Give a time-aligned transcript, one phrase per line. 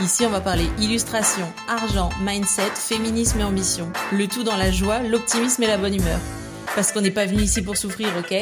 [0.00, 3.92] Ici, on va parler illustration, argent, mindset, féminisme et ambition.
[4.12, 6.18] Le tout dans la joie, l'optimisme et la bonne humeur.
[6.74, 8.34] Parce qu'on n'est pas venu ici pour souffrir, ok?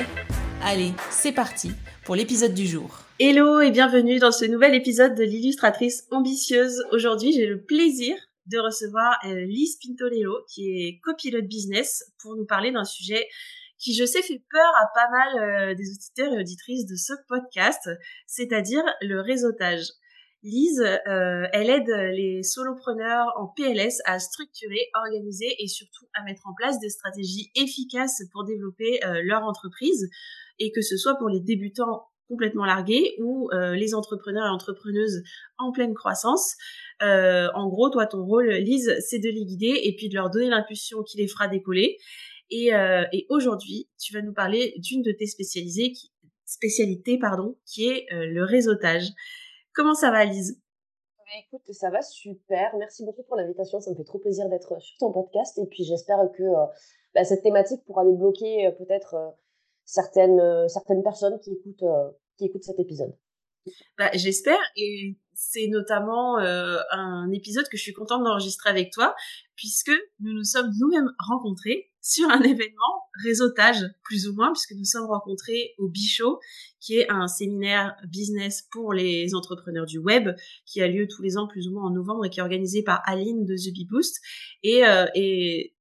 [0.63, 1.73] Allez, c'est parti
[2.05, 3.01] pour l'épisode du jour.
[3.19, 6.85] Hello et bienvenue dans ce nouvel épisode de l'illustratrice ambitieuse.
[6.93, 8.15] Aujourd'hui, j'ai le plaisir
[8.47, 13.27] de recevoir euh, Lise Pintoleo, qui est copilote business, pour nous parler d'un sujet
[13.81, 17.15] qui, je sais, fait peur à pas mal euh, des auditeurs et auditrices de ce
[17.27, 17.91] podcast,
[18.29, 19.89] c'est-à-dire le réseautage.
[20.45, 26.47] Lise, euh, elle aide les solopreneurs en PLS à structurer, organiser et surtout à mettre
[26.47, 30.09] en place des stratégies efficaces pour développer euh, leur entreprise
[30.61, 35.23] et que ce soit pour les débutants complètement largués ou euh, les entrepreneurs et entrepreneuses
[35.57, 36.55] en pleine croissance.
[37.01, 40.51] en gros, toi, ton rôle, Lise, c'est de les guider et puis de leur donner
[40.51, 41.97] l'impulsion qui les fera décoller.
[42.51, 42.71] Et,
[43.29, 45.93] aujourd'hui, tu vas nous parler d'une de tes spécialités,
[47.67, 49.09] qui est le réseautage.
[49.79, 50.61] Comment ça va, Lise?
[51.19, 52.75] Bah, Écoute, ça va super.
[52.79, 53.81] Merci beaucoup pour l'invitation.
[53.81, 55.57] Ça me fait trop plaisir d'être sur ton podcast.
[55.59, 56.67] Et puis, j'espère que euh,
[57.15, 59.31] bah, cette thématique pourra débloquer euh, peut-être euh,
[59.85, 61.85] certaines, certaines personnes qui écoutent,
[62.37, 63.17] qui écoutent cet épisode.
[63.97, 64.59] Bah, j'espère.
[64.77, 69.15] Et c'est notamment un épisode que je suis contente d'enregistrer avec toi,
[69.55, 74.85] puisque nous nous sommes nous-mêmes rencontrés sur un événement réseautage, plus ou moins, puisque nous
[74.85, 76.39] sommes rencontrés au Bichot,
[76.81, 80.31] qui est un séminaire business pour les entrepreneurs du web,
[80.67, 82.83] qui a lieu tous les ans plus ou moins en novembre et qui est organisé
[82.83, 84.21] par Aline de The Bee Boost.
[84.63, 85.75] Et, euh, et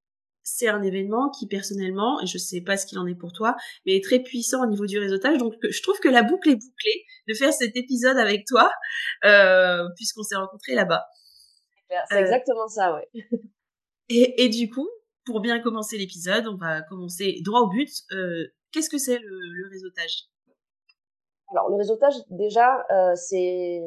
[0.43, 3.55] c'est un événement qui personnellement, et je sais pas ce qu'il en est pour toi,
[3.85, 5.37] mais est très puissant au niveau du réseautage.
[5.37, 8.71] Donc je trouve que la boucle est bouclée de faire cet épisode avec toi,
[9.25, 11.05] euh, puisqu'on s'est rencontrés là-bas.
[12.09, 13.07] C'est euh, exactement ça, ouais.
[14.09, 14.87] Et, et, du coup,
[15.27, 17.91] pour bien commencer l'épisode, on va commencer droit au but.
[18.13, 20.23] Euh, qu'est-ce que c'est le, réseautage?
[21.51, 23.81] Alors, le réseautage, déjà, euh, c'est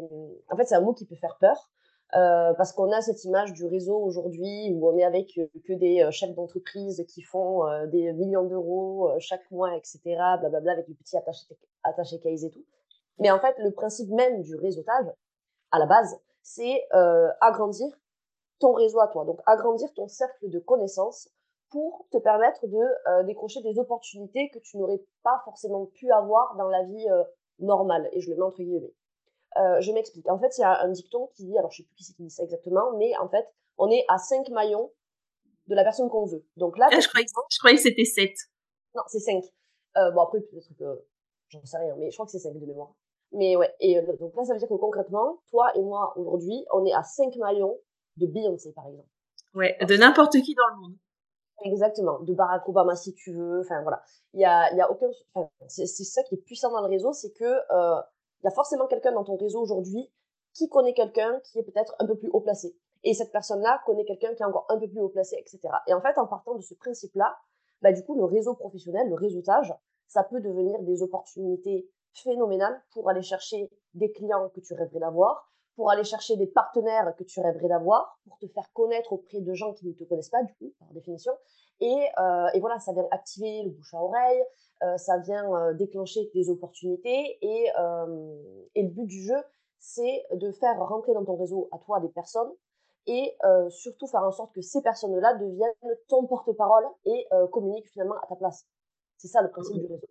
[0.51, 1.71] en fait un mot qui peut faire peur.
[2.17, 5.28] Euh, parce qu'on a cette image du réseau aujourd'hui où on est avec
[5.65, 10.01] que des chefs d'entreprise qui font des millions d'euros chaque mois, etc.,
[10.41, 11.47] blablabla, avec les petits attachés,
[11.84, 12.65] attachés cases et tout.
[13.21, 15.07] Mais en fait, le principe même du réseautage,
[15.71, 16.83] à la base, c'est
[17.41, 17.87] agrandir
[18.60, 19.25] ton réseau à toi.
[19.25, 21.28] Donc, agrandir ton cercle de connaissances
[21.71, 22.78] pour te permettre de
[23.09, 27.25] euh, décrocher des opportunités que tu n'aurais pas forcément pu avoir dans la vie euh,
[27.59, 28.09] normale.
[28.12, 28.93] Et je le mets entre guillemets.
[29.56, 30.28] Euh, je m'explique.
[30.28, 32.15] En fait, il y a un dicton qui dit, alors je sais plus qui c'est
[32.15, 33.47] qui dit ça exactement, mais en fait,
[33.78, 34.92] on est à 5 maillons
[35.66, 36.44] de la personne qu'on veut.
[36.56, 38.31] Donc là, ah, je, croyais, je croyais que c'était 7.
[38.94, 39.42] Non, c'est 5.
[40.12, 41.04] bon, après, peut-être que
[41.48, 42.94] j'en sais rien, mais je crois que c'est 5 de mémoire.
[43.32, 46.84] Mais ouais, et donc là, ça veut dire que concrètement, toi et moi, aujourd'hui, on
[46.84, 47.78] est à 5 maillons
[48.16, 49.09] de Beyoncé, par exemple.
[49.54, 50.97] Ouais, de n'importe qui dans le monde.
[51.62, 53.60] Exactement, de Barack Obama si tu veux.
[53.60, 55.09] Enfin voilà, il y a, y a aucun.
[55.69, 58.00] c'est ça qui est puissant dans le réseau, c'est que euh,
[58.41, 60.10] il y a forcément quelqu'un dans ton réseau aujourd'hui
[60.54, 62.75] qui connaît quelqu'un qui est peut-être un peu plus haut placé.
[63.04, 65.60] Et cette personne-là connaît quelqu'un qui est encore un peu plus haut placé, etc.
[65.87, 67.37] Et en fait, en partant de ce principe-là,
[67.82, 69.75] bah du coup, le réseau professionnel, le réseautage,
[70.06, 75.50] ça peut devenir des opportunités phénoménales pour aller chercher des clients que tu rêverais d'avoir,
[75.80, 79.54] pour aller chercher des partenaires que tu rêverais d'avoir, pour te faire connaître auprès de
[79.54, 81.32] gens qui ne te connaissent pas, du coup, par définition.
[81.80, 84.44] Et, euh, et voilà, ça vient activer le bouche à oreille,
[84.82, 87.38] euh, ça vient euh, déclencher des opportunités.
[87.41, 87.68] Et,
[88.74, 89.42] et le but du jeu,
[89.78, 92.52] c'est de faire rentrer dans ton réseau à toi des personnes
[93.06, 93.34] et
[93.70, 95.72] surtout faire en sorte que ces personnes-là deviennent
[96.08, 98.66] ton porte-parole et communiquent finalement à ta place.
[99.16, 100.06] C'est ça le principe du réseau.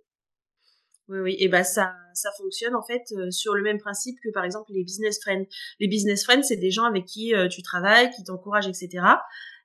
[1.10, 4.30] Oui, oui, et bah ça, ça fonctionne en fait euh, sur le même principe que
[4.32, 5.46] par exemple les business friends.
[5.80, 9.04] Les business friends, c'est des gens avec qui euh, tu travailles, qui t'encouragent, etc.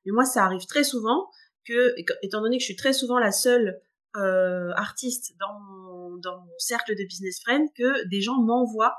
[0.07, 1.29] Mais moi, ça arrive très souvent
[1.67, 3.79] que, étant donné que je suis très souvent la seule
[4.17, 8.97] euh, artiste dans mon, dans mon cercle de business friends, que des gens m'envoient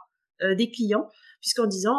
[0.58, 1.08] des clients,
[1.40, 1.96] puisqu'en disant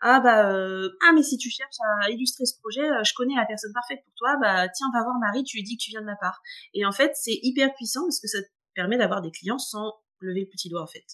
[0.00, 3.72] ah bah ah mais si tu cherches à illustrer ce projet, je connais la personne
[3.72, 6.06] parfaite pour toi, bah tiens va voir Marie, tu lui dis que tu viens de
[6.06, 6.42] ma part.
[6.74, 8.38] Et en fait, c'est hyper puissant parce que ça
[8.78, 11.04] permet d'avoir des clients sans lever le petit doigt en fait.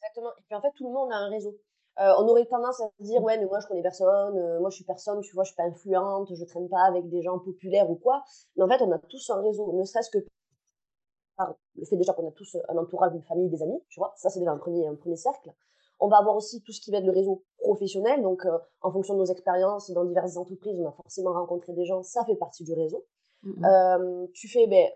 [0.00, 0.30] Exactement.
[0.38, 1.58] Et puis en fait, tout le monde a un réseau.
[1.98, 4.70] Euh, on aurait tendance à se dire ouais mais moi je connais personne, euh, moi
[4.70, 7.38] je suis personne, tu vois, je suis pas influente, je traîne pas avec des gens
[7.40, 8.22] populaires ou quoi.
[8.56, 10.18] Mais en fait, on a tous un réseau, ne serait-ce que
[11.36, 14.14] par le fait déjà qu'on a tous un entourage, une famille, des amis, tu vois.
[14.16, 15.52] Ça c'est déjà un premier un premier cercle.
[15.98, 18.22] On va avoir aussi tout ce qui va être le réseau professionnel.
[18.22, 18.46] Donc,
[18.80, 22.02] en fonction de nos expériences dans diverses entreprises, on a forcément rencontré des gens.
[22.02, 23.04] Ça fait partie du réseau.
[23.42, 24.88] Mmh tu fais, ben,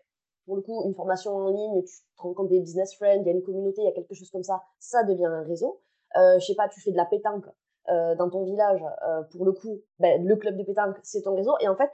[0.47, 3.31] pour le coup, une formation en ligne, tu te rencontres des business friends, il y
[3.31, 4.63] a une communauté, il y a quelque chose comme ça.
[4.79, 5.81] Ça devient un réseau.
[6.17, 7.47] Euh, je sais pas, tu fais de la pétanque
[7.89, 11.35] euh, dans ton village, euh, pour le coup, ben, le club de pétanque, c'est ton
[11.35, 11.55] réseau.
[11.61, 11.91] Et en fait,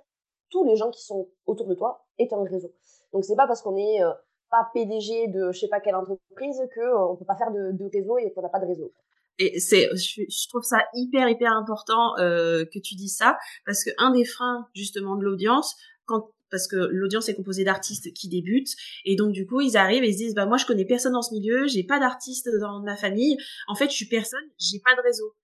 [0.50, 2.73] tous les gens qui sont autour de toi est un réseau.
[3.12, 4.11] Donc c'est pas parce qu'on est euh,
[4.50, 8.19] pas PDG de je sais pas quelle entreprise que euh, peut pas faire de, réseau
[8.19, 8.93] et qu'on n'a pas de réseau.
[9.38, 13.85] Et c'est, je, je, trouve ça hyper hyper important euh, que tu dis ça parce
[13.85, 18.29] que un des freins justement de l'audience, quand parce que l'audience est composée d'artistes qui
[18.29, 18.75] débutent.
[19.05, 21.12] Et donc du coup ils arrivent et ils se disent bah moi je connais personne
[21.12, 23.37] dans ce milieu, j'ai pas d'artiste dans ma famille,
[23.69, 25.35] en fait je suis personne, j'ai pas de réseau.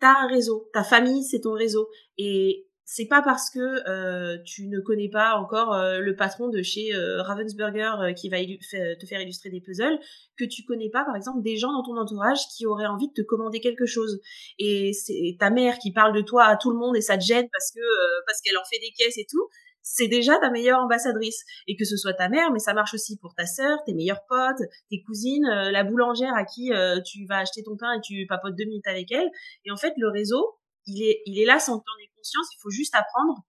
[0.00, 1.88] T'as un réseau, ta famille c'est ton réseau.
[2.18, 6.60] Et c'est pas parce que euh, tu ne connais pas encore euh, le patron de
[6.62, 9.98] chez euh, Ravensburger qui va te faire illustrer des puzzles
[10.36, 13.14] que tu connais pas par exemple des gens dans ton entourage qui auraient envie de
[13.14, 14.20] te commander quelque chose.
[14.58, 17.24] Et c'est ta mère qui parle de toi à tout le monde et ça te
[17.24, 17.80] gêne parce que
[18.26, 19.48] parce qu'elle en fait des caisses et tout
[19.82, 21.44] c'est déjà ta meilleure ambassadrice.
[21.66, 24.24] Et que ce soit ta mère, mais ça marche aussi pour ta sœur, tes meilleurs
[24.28, 28.00] potes, tes cousines, euh, la boulangère à qui euh, tu vas acheter ton pain et
[28.00, 29.28] tu papotes deux minutes avec elle.
[29.64, 32.10] Et en fait, le réseau, il est, il est là sans que tu en aies
[32.16, 32.46] conscience.
[32.54, 33.42] Il faut juste apprendre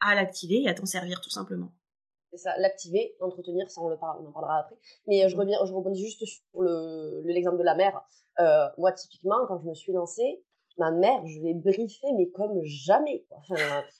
[0.00, 1.72] à l'activer et à t'en servir tout simplement.
[2.32, 4.76] C'est ça, l'activer, l'entretenir, ça on, le parle, on en parlera après.
[5.08, 8.00] Mais euh, je reviens, je rebondis juste sur le l'exemple de la mère.
[8.78, 10.42] moi, typiquement, quand je me suis lancée,
[10.78, 13.24] ma mère, je l'ai briefée, mais comme jamais.
[13.30, 13.54] Enfin,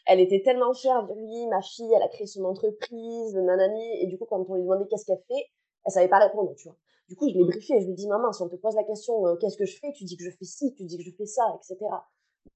[0.07, 4.03] elle était tellement fière de lui, ma fille, elle a créé son entreprise, nanani.
[4.03, 5.47] Et du coup, quand on lui demandait qu'est-ce qu'elle fait,
[5.85, 6.77] elle savait pas répondre, tu vois.
[7.09, 7.49] Du coup, je l'ai mmh.
[7.49, 9.65] briefée, je lui ai dit, maman, si on te pose la question, euh, qu'est-ce que
[9.65, 11.77] je fais, tu dis que je fais ci, tu dis que je fais ça, etc.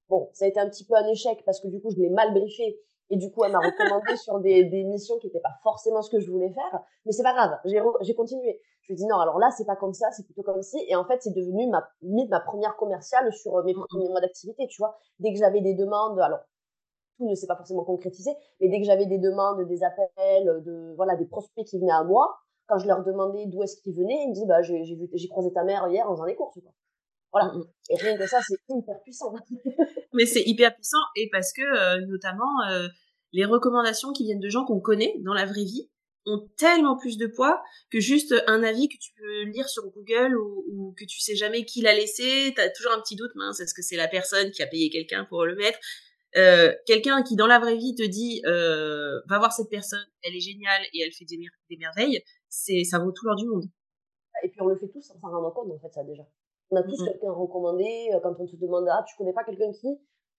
[0.08, 2.10] Bon, ça a été un petit peu un échec parce que du coup, je l'ai
[2.10, 2.78] mal briefée.
[3.10, 6.10] Et du coup, elle m'a recommandé sur des, des missions qui n'étaient pas forcément ce
[6.10, 6.80] que je voulais faire.
[7.04, 8.60] Mais c'est pas grave, j'ai continué.
[8.84, 10.78] Je lui ai dit non, alors là, c'est pas comme ça, c'est plutôt comme ci.
[10.88, 14.20] Et en fait, c'est devenu ma, limite ma première commerciale sur euh, mes premiers mois
[14.20, 14.98] d'activité, tu vois.
[15.20, 16.40] Dès que j'avais des demandes, alors,
[17.16, 18.30] tout ne s'est pas forcément concrétisé,
[18.60, 22.04] mais dès que j'avais des demandes, des appels, de, voilà, des prospects qui venaient à
[22.04, 22.36] moi,
[22.66, 25.64] quand je leur demandais d'où est-ce qu'ils venaient, ils me disaient, bah, j'ai, croisé ta
[25.64, 26.72] mère hier en faisant des courses, quoi.
[27.34, 27.52] Voilà.
[27.52, 27.64] Mm, mm.
[27.90, 29.34] Et rien que ça, c'est hyper puissant.
[30.14, 32.88] mais c'est hyper puissant et parce que, euh, notamment, euh,
[33.32, 35.90] les recommandations qui viennent de gens qu'on connaît dans la vraie vie,
[36.26, 40.36] ont tellement plus de poids que juste un avis que tu peux lire sur Google
[40.38, 42.52] ou, que tu sais jamais qui l'a laissé.
[42.56, 45.26] T'as toujours un petit doute, mince, est-ce que c'est la personne qui a payé quelqu'un
[45.28, 45.78] pour le mettre?
[46.36, 50.34] Euh, Quelqu'un qui dans la vraie vie te dit euh, va voir cette personne, elle
[50.34, 51.38] est géniale et elle fait des,
[51.70, 53.64] des merveilles, c'est ça vaut tout l'or du monde.
[54.42, 56.24] Et puis on le fait tous sans s'en rendre compte en fait ça déjà.
[56.74, 59.70] On a tous quelqu'un recommandé euh, quand on te demande ah tu connais pas quelqu'un
[59.72, 59.86] qui?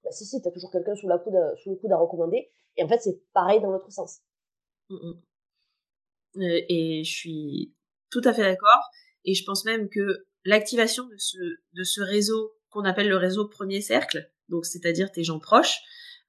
[0.04, 2.50] Bah si si t'as toujours quelqu'un sous la coude sous le coude à recommander.
[2.76, 4.20] Et en fait c'est pareil dans l'autre sens.
[4.92, 5.22] Euh,
[6.36, 7.74] et je suis
[8.12, 8.90] tout à fait d'accord.
[9.24, 11.38] Et je pense même que l'activation de ce,
[11.74, 15.80] de ce réseau qu'on appelle le réseau premier cercle, donc c'est-à-dire tes gens proches,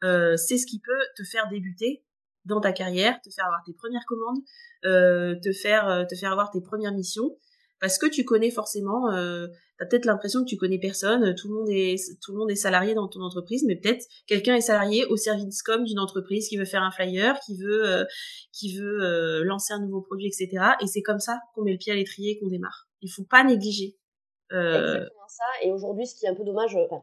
[0.04, 2.04] euh, c'est ce qui peut te faire débuter
[2.44, 4.38] dans ta carrière, te faire avoir tes premières commandes,
[4.84, 7.36] euh, te faire te faire avoir tes premières missions
[7.80, 11.54] parce que tu connais forcément, euh, tu peut-être l'impression que tu connais personne, tout le
[11.54, 15.04] monde est tout le monde est salarié dans ton entreprise, mais peut-être quelqu'un est salarié
[15.06, 18.04] au service com d'une entreprise qui veut faire un flyer, qui veut euh,
[18.52, 20.64] qui veut euh, lancer un nouveau produit, etc.
[20.80, 22.88] Et c'est comme ça qu'on met le pied à l'étrier, qu'on démarre.
[23.02, 23.96] Il faut pas négliger.
[24.52, 24.94] Euh...
[24.94, 25.44] Exactement ça.
[25.62, 27.02] Et aujourd'hui, ce qui est un peu dommage, enfin,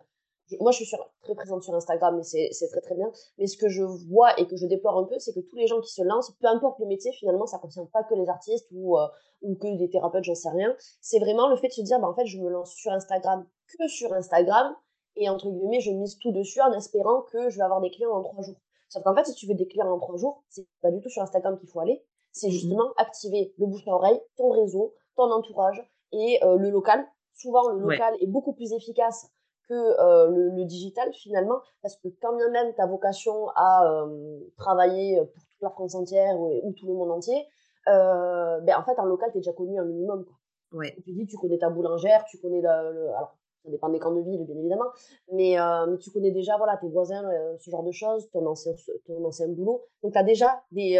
[0.59, 3.11] moi, je suis sur, très présente sur Instagram, mais c'est très très bien.
[3.37, 5.67] Mais ce que je vois et que je déplore un peu, c'est que tous les
[5.67, 8.29] gens qui se lancent, peu importe le métier, finalement, ça ne concerne pas que les
[8.29, 9.07] artistes ou, euh,
[9.41, 10.75] ou que des thérapeutes, j'en sais rien.
[11.01, 13.47] C'est vraiment le fait de se dire, bah, en fait, je me lance sur Instagram
[13.77, 14.75] que sur Instagram
[15.15, 18.11] et entre guillemets, je mise tout dessus en espérant que je vais avoir des clients
[18.11, 18.59] en trois jours.
[18.89, 21.09] Sauf qu'en fait, si tu veux des clients en trois jours, c'est pas du tout
[21.09, 22.03] sur Instagram qu'il faut aller.
[22.31, 26.69] C'est mmh justement activer le bouche à oreille, ton réseau, ton entourage et euh, le
[26.69, 27.05] local.
[27.35, 29.27] Souvent, le local est beaucoup plus efficace
[29.67, 34.39] que euh, le, le, digital finalement, parce que quand bien même ta vocation à euh,
[34.57, 37.45] travailler pour toute la France entière ou, ou tout le monde entier,
[37.87, 40.25] euh, ben en fait en local tu es déjà connu un minimum.
[40.25, 40.79] Quoi.
[40.79, 40.95] Ouais.
[41.03, 44.13] Tu dis tu connais ta boulangère, tu connais le, le alors ça dépend des camps
[44.13, 44.91] de ville bien évidemment,
[45.31, 47.23] mais, euh, mais tu connais déjà voilà tes voisins,
[47.59, 48.73] ce genre de choses, ton ancien
[49.05, 50.99] ton ancien boulot, donc tu as déjà des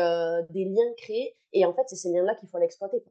[0.50, 3.04] des liens créés et en fait c'est ces liens là qu'il faut aller exploiter.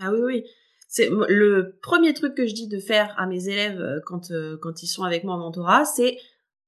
[0.00, 0.46] Ah oui oui
[0.92, 4.58] c'est le premier truc que je dis de faire à mes élèves euh, quand euh,
[4.60, 6.18] quand ils sont avec moi en mentorat, c'est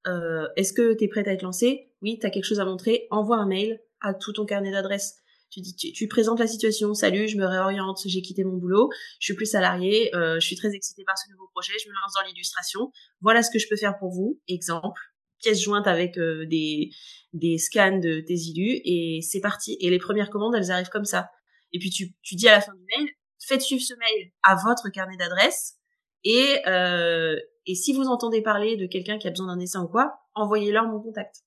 [0.06, 2.64] euh, est-ce que tu es prête à être lancé Oui, tu as quelque chose à
[2.64, 5.16] montrer, envoie un mail à tout ton carnet d'adresses.
[5.50, 8.90] Tu dis tu, tu, présentes la situation, salut, je me réoriente, j'ai quitté mon boulot,
[9.18, 11.92] je suis plus salarié, euh, je suis très excitée par ce nouveau projet, je me
[11.92, 12.90] lance dans l'illustration.
[13.20, 14.40] Voilà ce que je peux faire pour vous.
[14.48, 15.00] Exemple,
[15.40, 16.90] pièce jointe avec euh, des
[17.32, 19.76] des scans de tes illus et c'est parti.
[19.80, 21.28] Et les premières commandes, elles arrivent comme ça.
[21.72, 23.08] Et puis tu tu dis à la fin du mail,
[23.46, 25.78] faites suivre ce mail à votre carnet d'adresse
[26.24, 29.88] Et, euh, et si vous entendez parler de quelqu'un qui a besoin d'un dessin ou
[29.88, 31.42] quoi, envoyez-leur mon contact.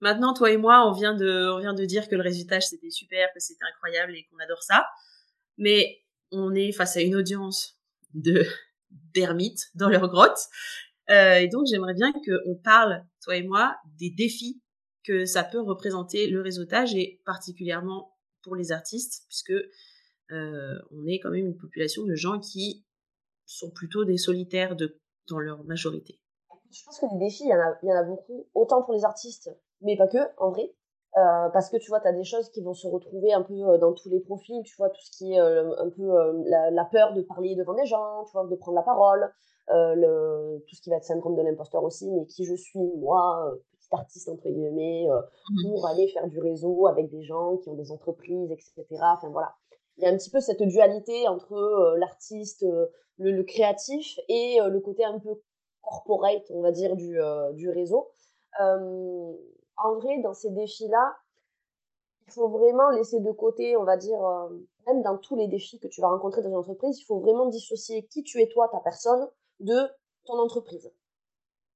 [0.00, 2.90] Maintenant, toi et moi, on vient de, on vient de dire que le résultat c'était
[2.90, 4.86] super, que c'était incroyable et qu'on adore ça.
[5.56, 7.78] Mais on est face à une audience
[8.14, 8.44] de
[9.14, 10.38] d'ermites dans leur grotte.
[11.10, 14.60] Euh, et donc, j'aimerais bien qu'on parle, toi et moi, des défis
[15.04, 19.54] que ça peut représenter le réseautage et particulièrement pour les artistes, puisque
[20.32, 22.84] euh, on est quand même une population de gens qui
[23.44, 26.18] sont plutôt des solitaires de, dans leur majorité.
[26.70, 28.82] Je pense que les défis, il y, en a, il y en a beaucoup, autant
[28.82, 30.74] pour les artistes, mais pas que, en vrai.
[31.16, 33.54] Euh, parce que tu vois, tu as des choses qui vont se retrouver un peu
[33.54, 36.70] euh, dans tous les profils, tu vois, tout ce qui est euh, un peu la,
[36.70, 39.32] la, peur de parler devant des gens, tu vois, de prendre la parole,
[39.68, 43.50] le, tout ce qui va être syndrome de l'imposteur aussi, mais qui je suis, moi,
[43.78, 47.74] petit artiste, entre guillemets, mmh pour aller faire du réseau avec des gens qui ont
[47.74, 48.84] des entreprises, etc.
[49.00, 49.54] Enfin voilà.
[49.96, 52.62] Il y a un petit peu cette dualité entre l'artiste,
[53.18, 55.40] le, le, créatif et le côté un peu
[55.80, 57.18] corporate, on va dire, du,
[57.54, 58.10] du réseau
[59.76, 61.16] en vrai, dans ces défis-là,
[62.26, 64.48] il faut vraiment laisser de côté, on va dire, euh,
[64.86, 67.46] même dans tous les défis que tu vas rencontrer dans une entreprise, il faut vraiment
[67.46, 69.28] dissocier qui tu es toi, ta personne,
[69.60, 69.88] de
[70.24, 70.90] ton entreprise.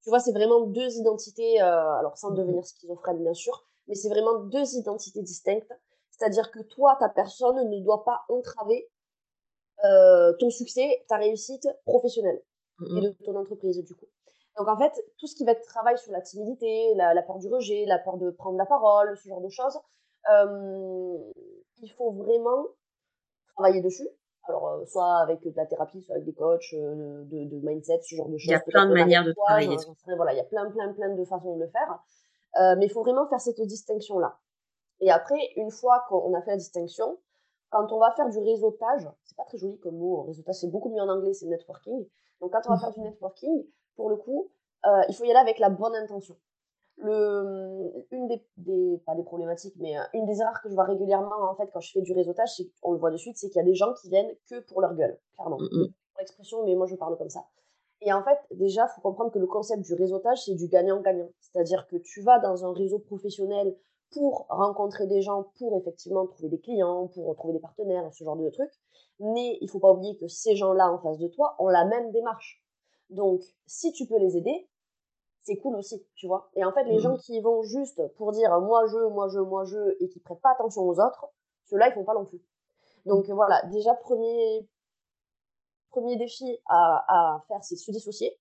[0.02, 4.08] Tu vois, c'est vraiment deux identités, euh, alors sans devenir schizophrène bien sûr, mais c'est
[4.08, 5.72] vraiment deux identités distinctes.
[6.20, 8.90] C'est-à-dire que toi, ta personne ne doit pas entraver
[9.84, 12.42] euh, ton succès, ta réussite professionnelle
[12.82, 14.06] et de ton entreprise du coup.
[14.58, 17.48] Donc en fait, tout ce qui va être travail sur la timidité, la, peur du
[17.48, 19.78] rejet, la peur de prendre la parole, ce genre de choses,
[20.30, 21.16] euh,
[21.82, 22.66] il faut vraiment
[23.56, 24.08] travailler dessus.
[24.48, 28.16] Alors, euh, soit avec de la thérapie, soit avec des coachs, euh, de, mindset, ce
[28.16, 28.46] genre de choses.
[28.46, 29.76] Il y a plein de manières de travailler.
[30.16, 32.76] voilà, il y a plein, plein, plein de façons de le faire.
[32.76, 34.38] mais il faut vraiment faire cette distinction-là.
[35.00, 37.19] Et après, une fois qu'on a fait la distinction,
[37.71, 40.90] quand on va faire du réseautage, c'est pas très joli comme mot, réseautage c'est beaucoup
[40.90, 42.07] mieux en anglais, c'est networking.
[42.40, 43.64] Donc quand on va faire du networking,
[43.97, 44.50] pour le coup,
[44.87, 46.37] euh, il faut y aller avec la bonne intention.
[46.97, 51.50] Le, une des, pas des problématiques, mais euh, une des erreurs que je vois régulièrement
[51.50, 52.50] en fait quand je fais du réseautage,
[52.83, 54.83] on le voit de suite, c'est qu'il y a des gens qui viennent que pour
[54.83, 55.59] leur gueule, clairement.
[55.59, 55.87] Mm
[56.21, 57.45] l'expression, mais moi je parle comme ça.
[58.02, 61.28] Et en fait, déjà, il faut comprendre que le concept du réseautage, c'est du gagnant-gagnant.
[61.40, 63.76] C'est-à-dire que tu vas dans un réseau professionnel
[64.12, 68.36] pour rencontrer des gens, pour effectivement trouver des clients, pour trouver des partenaires, ce genre
[68.36, 68.72] de trucs.
[69.20, 72.10] Mais il faut pas oublier que ces gens-là en face de toi ont la même
[72.10, 72.62] démarche.
[73.10, 74.68] Donc, si tu peux les aider,
[75.42, 76.50] c'est cool aussi, tu vois.
[76.54, 77.00] Et en fait, les mmh.
[77.00, 80.40] gens qui vont juste pour dire moi je, moi je, moi je, et qui prêtent
[80.40, 81.26] pas attention aux autres,
[81.66, 82.42] ceux-là, ils font pas non plus.
[83.06, 83.32] Donc mmh.
[83.32, 84.68] voilà, déjà, premier,
[85.90, 88.38] premier défi à, à faire, c'est se dissocier.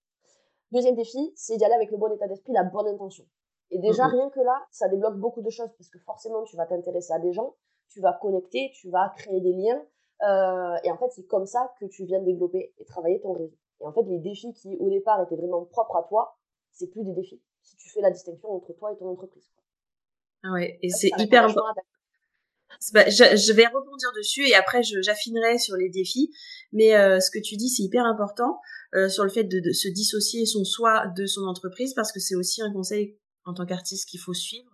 [0.72, 3.26] Deuxième défi, c'est d'y aller avec le bon état d'esprit, la bonne intention.
[3.72, 6.56] Et déjà, mmh rien que là, ça débloque beaucoup de choses parce que forcément, tu
[6.56, 7.56] vas t'intéresser à des gens,
[7.90, 9.82] tu vas connecter, tu vas créer des liens.
[10.28, 13.56] Euh, et en fait, c'est comme ça que tu viens développer et travailler ton réseau.
[13.82, 16.38] Et en fait, les défis qui, au départ, étaient vraiment propres à toi,
[16.72, 17.42] c'est plus des défis.
[17.62, 19.50] Si tu fais la distinction entre toi et ton entreprise.
[20.44, 21.82] Ah ouais, et c'est hyper important.
[22.94, 26.32] Bah, je, je, vais rebondir dessus et après j'affinerai sur les défis.
[26.72, 28.60] Mais euh, ce que tu dis, c'est hyper important
[28.94, 32.20] euh, sur le fait de, de, se dissocier son soi de son entreprise parce que
[32.20, 34.72] c'est aussi un conseil en tant qu'artiste qu'il faut suivre,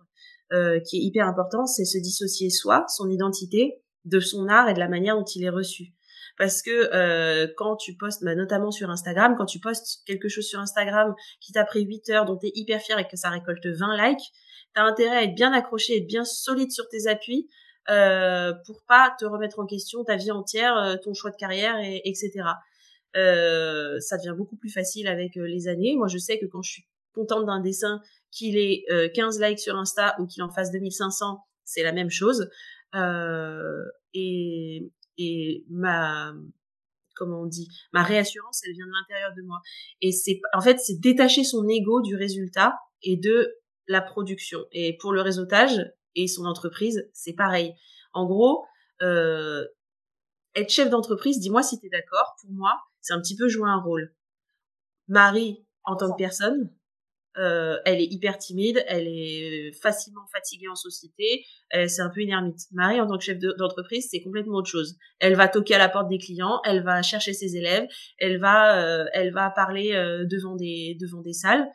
[0.52, 4.74] euh, qui est hyper important, c'est se dissocier soi, son identité, de son art et
[4.74, 5.96] de la manière dont il est reçu
[6.38, 10.44] parce que euh, quand tu postes, bah, notamment sur Instagram, quand tu postes quelque chose
[10.44, 13.30] sur Instagram qui t'a pris 8 heures, dont tu es hyper fier et que ça
[13.30, 14.32] récolte 20 likes,
[14.74, 17.48] tu as intérêt à être bien accroché, être bien solide sur tes appuis
[17.88, 21.78] euh, pour pas te remettre en question ta vie entière, euh, ton choix de carrière,
[21.78, 22.32] et, etc.
[23.16, 25.94] Euh, ça devient beaucoup plus facile avec euh, les années.
[25.96, 29.76] Moi, je sais que quand je suis contente d'un dessin, qu'il ait 15 likes sur
[29.76, 32.48] Insta ou qu'il en fasse 2500, c'est la même chose.
[32.94, 36.32] Euh, et, et ma
[37.14, 39.60] comment on dit ma réassurance elle vient de l'intérieur de moi.
[40.00, 43.54] Et c'est en fait c'est détacher son ego du résultat et de
[43.88, 44.64] la production.
[44.72, 47.74] Et pour le réseautage et son entreprise c'est pareil.
[48.12, 48.64] En gros
[49.02, 49.66] euh,
[50.54, 53.68] être chef d'entreprise dis-moi si tu es d'accord pour moi c'est un petit peu jouer
[53.68, 54.14] un rôle.
[55.08, 56.72] Marie en tant que personne
[57.38, 62.30] euh, elle est hyper timide, elle est facilement fatiguée en société, c'est un peu une
[62.30, 62.60] ermite.
[62.72, 64.96] Marie, en tant que chef d'entreprise, c'est complètement autre chose.
[65.18, 67.86] Elle va toquer à la porte des clients, elle va chercher ses élèves,
[68.18, 71.68] elle va, euh, elle va parler euh, devant des devant des salles.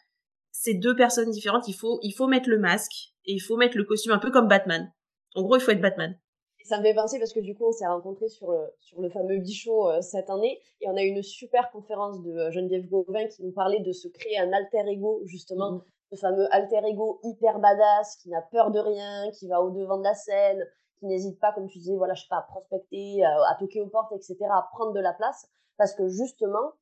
[0.52, 1.68] C'est deux personnes différentes.
[1.68, 4.32] Il faut il faut mettre le masque et il faut mettre le costume un peu
[4.32, 4.92] comme Batman.
[5.36, 6.18] En gros, il faut être Batman
[6.64, 9.10] ça me fait penser parce que du coup, on s'est rencontrés sur le, sur le
[9.10, 12.88] fameux Bichot euh, cette année et on a eu une super conférence de euh, Geneviève
[12.88, 15.84] Gauvin qui nous parlait de se créer un alter ego, justement, mmh.
[16.12, 19.98] ce fameux alter ego hyper badass qui n'a peur de rien, qui va au devant
[19.98, 20.66] de la scène,
[21.00, 23.82] qui n'hésite pas, comme tu disais, voilà, je sais pas, à prospecter, à, à toquer
[23.82, 25.50] aux portes, etc., à prendre de la place
[25.82, 26.74] parce que justement,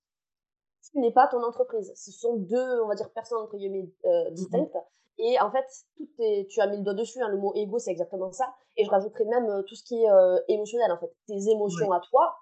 [0.92, 1.94] tu n'es pas ton entreprise.
[1.96, 4.76] Ce sont deux, on va dire, personnes entre guillemets euh, distinctes.
[5.20, 5.66] Et en fait,
[5.98, 8.56] tout est, tu as mis le doigt dessus, hein, le mot ego, c'est exactement ça.
[8.78, 11.14] Et je rajouterais même euh, tout ce qui est euh, émotionnel, en fait.
[11.28, 12.36] Tes émotions à toi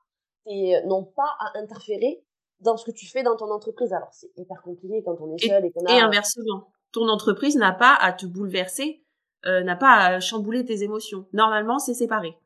[0.86, 2.24] n'ont pas à interférer
[2.60, 3.92] dans ce que tu fais dans ton entreprise.
[3.94, 5.92] Alors, c'est hyper compliqué quand on est seul et qu'on a...
[5.92, 9.04] Et inversement, ton entreprise n'a pas à te bouleverser,
[9.48, 11.26] euh, n'a pas à chambouler tes émotions.
[11.34, 12.38] Normalement, c'est séparé.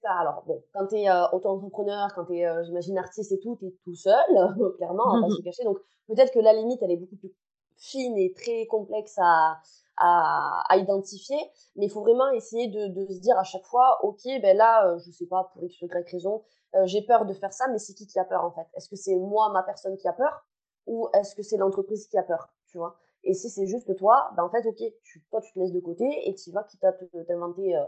[0.00, 3.66] Ça, alors bon, quand tu es auto-entrepreneur, quand tu es, j'imagine, artiste et tout, tu
[3.66, 4.14] es tout seul,
[4.76, 5.64] clairement, on va pas se cacher.
[5.64, 7.32] Donc, peut-être que la limite, elle est beaucoup plus
[7.76, 9.58] fine et très complexe à,
[9.96, 11.38] à, à identifier,
[11.76, 14.88] mais il faut vraiment essayer de, de, se dire à chaque fois, ok, ben là,
[14.88, 16.42] euh, je sais pas, pour X ou Y raison,
[16.74, 18.66] euh, j'ai peur de faire ça, mais c'est qui qui a peur en fait?
[18.74, 20.46] Est-ce que c'est moi, ma personne qui a peur,
[20.86, 22.96] ou est-ce que c'est l'entreprise qui a peur Tu vois?
[23.24, 25.80] Et si c'est juste toi, ben en fait, ok, tu, toi tu te laisses de
[25.80, 27.84] côté et tu vas quitte à t'inventer euh,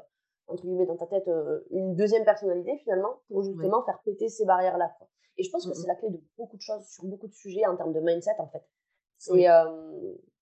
[0.46, 1.28] entre guillemets dans ta tête
[1.70, 4.94] une deuxième personnalité finalement pour justement faire péter ces barrières là.
[5.38, 7.66] Et je pense que c'est la clé de beaucoup de choses sur beaucoup de sujets
[7.66, 8.62] en termes de mindset en fait.
[9.26, 9.46] C'est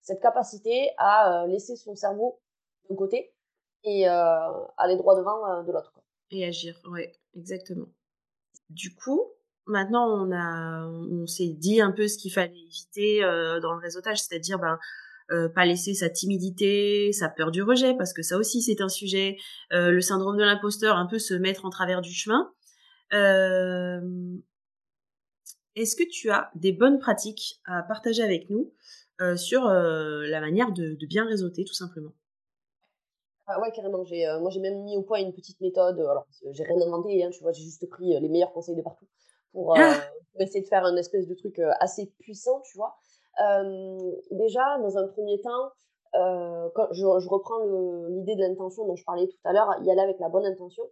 [0.01, 2.41] cette capacité à laisser son cerveau
[2.91, 3.33] de côté
[3.85, 5.95] et aller droit devant de l'autre.
[6.31, 7.03] Et agir, oui,
[7.37, 7.87] exactement.
[8.71, 9.31] Du coup,
[9.67, 14.21] maintenant on a, on s'est dit un peu ce qu'il fallait éviter dans le réseautage,
[14.21, 14.79] c'est-à-dire ben
[15.55, 19.37] pas laisser sa timidité, sa peur du rejet, parce que ça aussi c'est un sujet,
[19.71, 22.53] le syndrome de l'imposteur, un peu se mettre en travers du chemin.
[25.75, 28.73] Est-ce que tu as des bonnes pratiques à partager avec nous
[29.21, 32.13] euh, sur euh, la manière de, bien réseauter, tout simplement?
[33.47, 34.05] Ah ouais, carrément.
[34.05, 35.99] J'ai, euh, moi, j'ai même mis au point une petite méthode.
[35.99, 39.07] Alors, j'ai rien inventé, hein, tu vois, j'ai juste pris les meilleurs conseils de partout
[39.53, 40.01] pour, ah!
[40.39, 42.97] essayer de faire un espèce de truc assez puissant, tu vois.
[44.31, 45.73] déjà, dans un premier temps,
[46.13, 47.61] quand je, reprends
[48.09, 50.85] l'idée de l'intention dont je parlais tout à l'heure, y aller avec la bonne intention.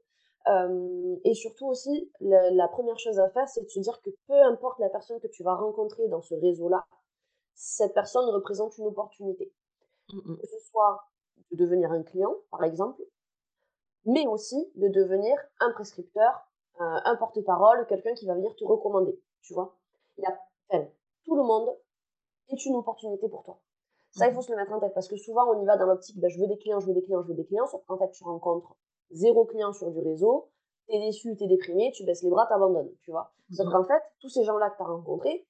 [0.46, 4.78] Et surtout aussi, la, première chose à faire, c'est de se dire que peu importe
[4.78, 6.84] la personne que tu vas rencontrer dans ce réseau-là,
[7.54, 9.52] cette personne représente une opportunité.
[10.12, 11.04] Mmh que ce soit
[11.52, 13.02] de devenir un client, par exemple,
[14.06, 19.52] mais aussi de devenir un prescripteur, un porte-parole, quelqu'un qui va venir te recommander, tu
[19.54, 19.76] vois.
[20.16, 20.84] Il y a,
[21.24, 21.76] tout le monde
[22.48, 23.60] est une opportunité pour toi.
[24.10, 25.76] Ça, il mmh faut se le mettre en tête parce que souvent, on y va
[25.76, 27.66] dans l'optique, ben, je veux des clients, je veux des clients, je veux des clients,
[27.66, 28.74] sauf qu'en fait, tu rencontres
[29.10, 30.50] zéro client sur du réseau,
[30.88, 33.32] t'es déçu, t'es déprimé, tu baisses les bras, t'abandonnes, tu vois.
[33.52, 35.46] Sauf mmh qu'en fait, tous ces gens-là que t'as rencontrés,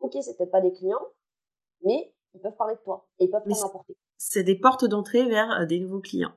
[0.00, 1.06] ok, c'est peut-être pas des clients,
[1.82, 3.96] mais ils peuvent parler de toi et ils peuvent t'en apporter.
[4.18, 6.32] C'est des portes d'entrée vers euh, des nouveaux clients.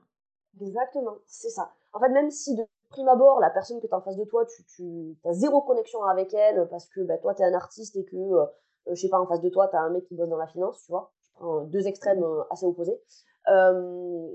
[0.60, 1.72] Exactement, c'est ça.
[1.92, 4.44] En fait, même si de prime abord, la personne que tu en face de toi,
[4.46, 7.96] tu, tu as zéro connexion avec elle parce que bah, toi, tu es un artiste
[7.96, 8.42] et que, euh,
[8.88, 10.36] euh, je sais pas, en face de toi, tu as un mec qui bosse dans
[10.36, 11.12] la finance, tu vois.
[11.22, 13.00] Je prends deux extrêmes assez opposés.
[13.48, 14.28] Euh,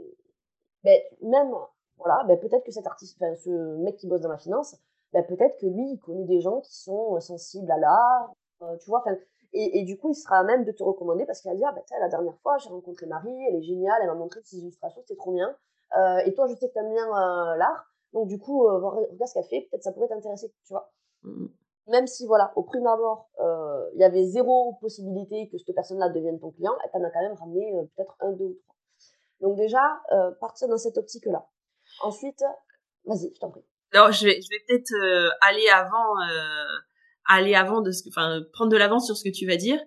[0.83, 1.53] ben, même,
[1.97, 4.75] voilà, ben, peut-être que cet artiste, ce mec qui bosse dans la finance,
[5.13, 8.33] ben, peut-être que lui, il connaît des gens qui sont sensibles à l'art,
[8.79, 9.03] tu vois.
[9.57, 11.69] Et, et, du coup, il sera à même de te recommander parce qu'il va dire,
[11.69, 14.57] ah, bah, la dernière fois, j'ai rencontré Marie, elle est géniale, elle m'a montré ses
[14.57, 15.55] illustrations, c'était trop bien.
[15.97, 17.89] Euh, et toi, je sais que tu aimes bien euh, l'art.
[18.11, 20.91] Donc, du coup, euh, regarde ce qu'elle fait, peut-être ça pourrait t'intéresser, tu vois.
[21.87, 26.09] Même si, voilà, au prime abord, euh, il y avait zéro possibilité que cette personne-là
[26.09, 28.75] devienne ton client, elle t'en a quand même ramené peut-être un, deux ou trois.
[29.39, 30.01] Donc, déjà,
[30.41, 31.47] partir dans cette optique-là.
[32.01, 32.41] Ensuite,
[33.05, 33.63] vas-y, je t'en prie.
[33.93, 34.93] Alors, je vais, je vais peut-être
[35.41, 36.15] aller avant
[37.25, 39.79] aller avant de ce enfin prendre de l'avance sur ce que tu vas dire.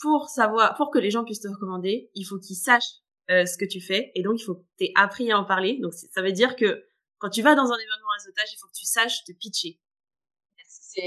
[0.00, 3.56] Pour savoir pour que les gens puissent te recommander il faut qu'ils sachent euh, ce
[3.58, 4.10] que tu fais.
[4.14, 5.78] Et donc il faut que tu aies appris à en parler.
[5.80, 6.86] Donc ça veut dire que
[7.18, 9.80] quand tu vas dans un événement réseautage il faut que tu saches te pitcher.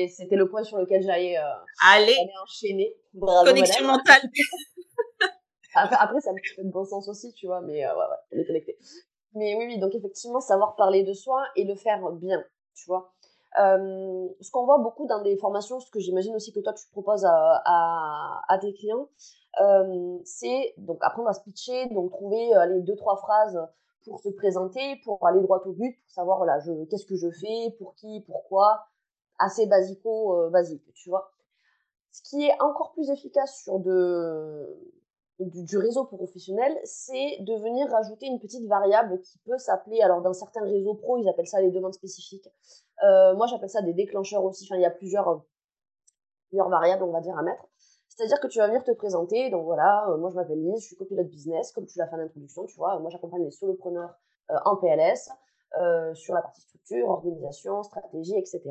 [0.08, 1.44] C'était le point sur lequel j'allais euh,
[1.90, 2.96] aller enchaîner.
[3.20, 4.22] Connexion mentale.
[5.74, 8.18] Après, après ça me fait de bon sens aussi tu vois mais euh, ouais, ouais
[8.34, 8.78] on est connecté
[9.34, 13.12] mais oui oui donc effectivement savoir parler de soi et le faire bien tu vois
[13.58, 17.26] ce qu'on voit beaucoup dans des formations, ce que j'imagine aussi que toi tu proposes
[17.26, 19.08] à, tes clients,
[20.24, 23.60] c'est donc apprendre à se pitcher, donc trouver euh, les deux trois phrases
[24.06, 27.30] pour se présenter, pour aller droit au but, pour savoir voilà, je, qu'est-ce que je
[27.30, 28.86] fais, pour qui, pourquoi,
[29.38, 31.32] assez basico euh, basique, tu vois.
[32.12, 34.92] Ce qui est encore plus efficace sur de
[35.46, 40.34] du, réseau professionnel, c'est de venir rajouter une petite variable qui peut s'appeler, alors dans
[40.34, 42.48] certains réseaux pro, ils appellent ça les demandes spécifiques.
[43.04, 44.66] Euh, moi, j'appelle ça des déclencheurs aussi.
[44.66, 45.44] Enfin, il y a plusieurs,
[46.48, 47.66] plusieurs variables, on va dire, à mettre.
[48.10, 49.50] C'est-à-dire que tu vas venir te présenter.
[49.50, 52.16] Donc voilà, euh, moi je m'appelle Lise, je suis copilote business, comme tu l'as fait
[52.16, 53.00] en introduction, tu vois.
[53.00, 54.14] Moi j'accompagne les solopreneurs
[54.52, 55.30] euh, en PLS
[56.14, 58.62] sur la partie structure, organisation, stratégie, etc.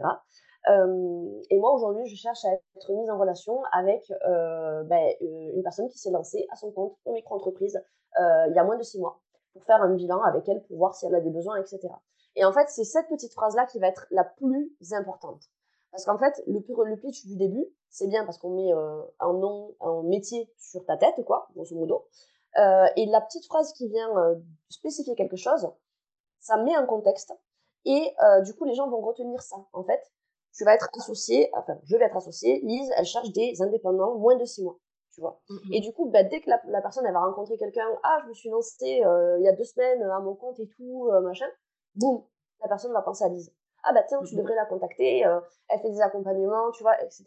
[0.68, 5.53] Euh, et moi, aujourd'hui, je cherche à être mise en relation avec euh, ben, euh,
[5.55, 7.83] une personne qui s'est lancée à son compte, une micro-entreprise,
[8.18, 9.20] il y a moins de six mois,
[9.53, 11.88] pour faire un bilan avec elle, pour voir si elle a des besoins, etc.
[12.37, 15.42] Et en fait, c'est cette petite phrase-là qui va être la plus importante.
[15.90, 16.61] Parce qu'en fait, le
[16.96, 18.70] pitch du début, c'est bien parce qu'on met
[19.20, 22.07] un nom, un métier sur ta tête, quoi, grosso modo.
[22.57, 24.11] et la petite phrase qui vient
[24.68, 25.70] spécifier quelque chose,
[26.40, 27.33] ça met un contexte.
[27.87, 29.57] Et du coup, les gens vont retenir ça.
[29.73, 30.03] En fait,
[30.53, 34.37] tu vas être associé, enfin, je vais être associé, Lise, elle cherche des indépendants moins
[34.37, 34.79] de six mois.
[35.13, 35.41] Tu vois.
[35.49, 38.29] Mmh et du coup, bah, dès que la, personne elle va rencontrer quelqu'un, ah, je
[38.29, 41.47] me suis lancée il y a deux semaines à mon compte et tout, machin,
[41.97, 42.23] boum,
[42.63, 43.53] la personne va penser à Lise.
[43.83, 45.21] Ah bah tiens, tu mmh devrais la contacter,
[45.69, 47.25] elle fait des accompagnements, tu vois, etc.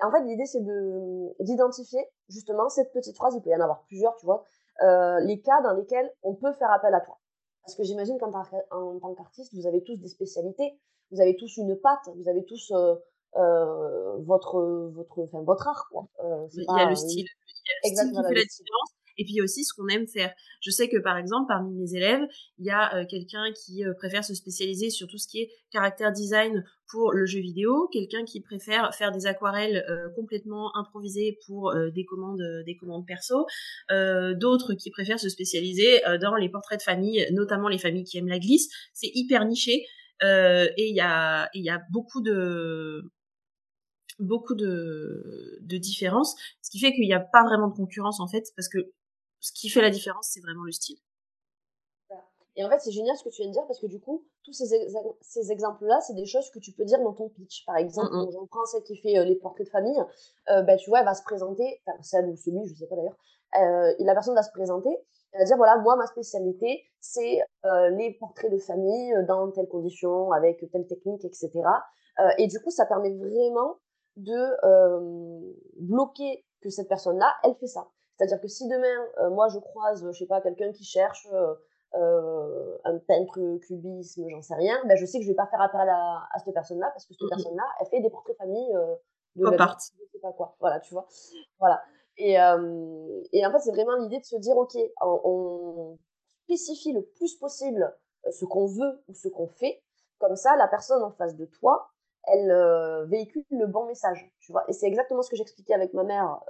[0.00, 3.60] Et en fait, l'idée, c'est de d'identifier justement cette petite phrase, il peut y en
[3.60, 4.44] avoir plusieurs, tu vois,
[4.82, 7.18] euh, les cas dans lesquels on peut faire appel à toi.
[7.62, 10.78] Parce que j'imagine qu'en tant qu'artiste, vous avez tous des spécialités,
[11.10, 12.94] vous avez tous une patte, vous avez tous euh,
[13.38, 15.86] euh, votre, votre, enfin, votre art.
[15.90, 16.08] Quoi.
[16.24, 17.26] Euh, il, y a le style,
[17.84, 18.90] il y a le style qui fait la différence.
[19.18, 20.32] Et puis il y a aussi ce qu'on aime faire.
[20.60, 22.20] Je sais que par exemple, parmi mes élèves,
[22.58, 26.12] il y a euh, quelqu'un qui préfère se spécialiser sur tout ce qui est caractère
[26.12, 32.04] design pour le jeu vidéo, quelqu'un qui préfère faire des aquarelles complètement improvisées pour des
[32.04, 33.46] commandes des commandes perso,
[33.90, 38.28] d'autres qui préfèrent se spécialiser dans les portraits de famille, notamment les familles qui aiment
[38.28, 38.68] la glisse.
[38.92, 39.84] C'est hyper niché.
[40.22, 43.10] Et il y a il y a beaucoup de
[44.18, 48.26] beaucoup de, de différences, ce qui fait qu'il n'y a pas vraiment de concurrence en
[48.26, 48.78] fait, parce que
[49.40, 50.98] ce qui fait la différence, c'est vraiment le style.
[52.58, 54.24] Et en fait, c'est génial ce que tu viens de dire parce que du coup,
[54.42, 54.88] tous ces,
[55.20, 57.66] ces exemples-là, c'est des choses que tu peux dire dans ton pitch.
[57.66, 59.98] Par exemple, mm j'en prends celle qui fait euh, les portraits de famille,
[60.50, 62.96] euh, bah, tu vois, elle va se présenter, enfin, celle ou celui, je sais pas
[62.96, 63.16] d'ailleurs,
[63.60, 64.88] euh, la personne va se présenter,
[65.36, 69.68] elle va dire voilà, moi, ma spécialité, c'est euh, les portraits de famille dans telles
[69.68, 71.50] conditions, avec telle technique, etc.
[72.38, 73.76] et du coup, ça permet vraiment
[74.16, 74.38] de
[75.78, 77.88] bloquer que cette personne-là, elle fait ça.
[78.16, 81.54] C'est-à-dire que si demain, euh, moi, je croise, je sais pas, quelqu'un qui cherche euh,
[81.94, 85.60] euh, un peintre cubisme, j'en sais rien, ben, je sais que je vais pas faire
[85.60, 88.72] appel à, à cette personne-là parce que cette personne-là, elle fait des portraits famille
[89.36, 89.78] de Pop art.
[89.78, 90.56] je sais pas quoi.
[90.60, 91.06] Voilà, tu vois.
[91.58, 91.82] Voilà.
[92.18, 95.98] Et, et en fait, c'est vraiment l'idée de se dire, ok, on, on
[96.44, 97.94] spécifie le plus possible
[98.30, 99.82] ce qu'on veut ou ce qu'on fait.
[100.18, 101.90] Comme ça, la personne en face de toi,
[102.24, 104.64] elle véhicule le bon message, tu vois.
[104.68, 106.40] Et c'est exactement ce que j'expliquais avec ma mère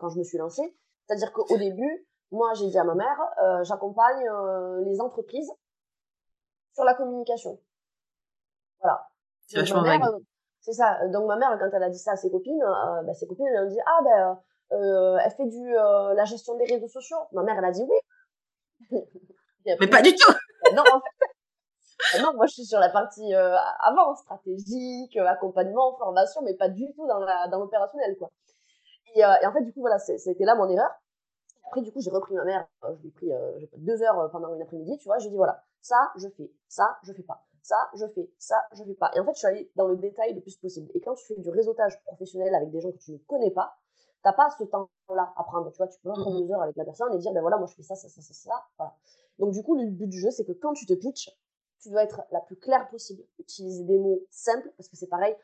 [0.00, 0.76] quand je me suis lancée.
[1.06, 5.52] C'est-à-dire qu'au début, moi, j'ai dit à ma mère, euh, j'accompagne euh, les entreprises
[6.72, 7.60] sur la communication.
[8.80, 9.06] Voilà.
[9.46, 10.02] C'est vachement vague.
[10.02, 10.18] Euh,
[10.60, 11.06] c'est ça.
[11.08, 13.66] Donc ma mère, quand elle a dit ça à ses copines, bah, ses copines, elles
[13.66, 14.40] ont dit, ah ben,
[14.72, 17.18] elle fait du la gestion des réseaux sociaux.
[17.32, 18.98] Ma mère, elle a dit oui.
[19.80, 20.32] mais pas du tout.
[20.74, 26.54] non, en fait, non, moi je suis sur la partie avant, stratégique, accompagnement, formation, mais
[26.54, 28.30] pas du tout dans la dans l'opérationnel quoi.
[29.14, 30.90] Et, et, en fait du coup voilà, c'était là mon erreur.
[31.72, 34.20] Après, du coup, j'ai repris ma mère, euh, je lui ai pris euh, deux heures
[34.20, 37.22] euh, pendant une après-midi, tu vois, j'ai dit voilà, ça, je fais, ça, je fais
[37.22, 39.10] pas, ça, je fais, ça, je fais pas.
[39.14, 40.90] Et en fait, je suis allée dans le détail le plus possible.
[40.92, 43.78] Et quand tu fais du réseautage professionnel avec des gens que tu ne connais pas,
[44.22, 46.62] t'as pas ce temps-là à prendre, tu vois, tu peux pas prendre mmh deux heures
[46.62, 48.64] avec la personne et dire, ben voilà, moi je fais ça, ça, ça, ça, ça,
[48.78, 48.94] voilà.
[49.38, 51.30] Donc du coup, le but du jeu, c'est que quand tu te pitches,
[51.80, 55.34] tu dois être la plus claire possible, utiliser des mots simples, parce que c'est pareil,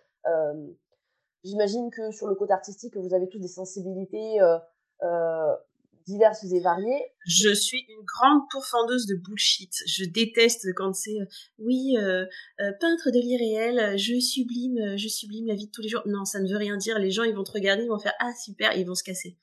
[1.42, 4.40] j'imagine que sur le côté artistique, vous avez tous des sensibilités
[5.02, 5.56] euh,
[6.08, 7.12] diverses et variées.
[7.26, 9.70] Je suis une grande pourfendeuse de bullshit.
[9.86, 11.26] Je déteste quand c'est euh,
[11.58, 12.24] oui euh,
[12.60, 16.02] euh, peintre de l'irréel, je sublime, je sublime la vie de tous les jours.
[16.06, 16.98] Non, ça ne veut rien dire.
[16.98, 19.36] Les gens ils vont te regarder, ils vont faire ah super, ils vont se casser.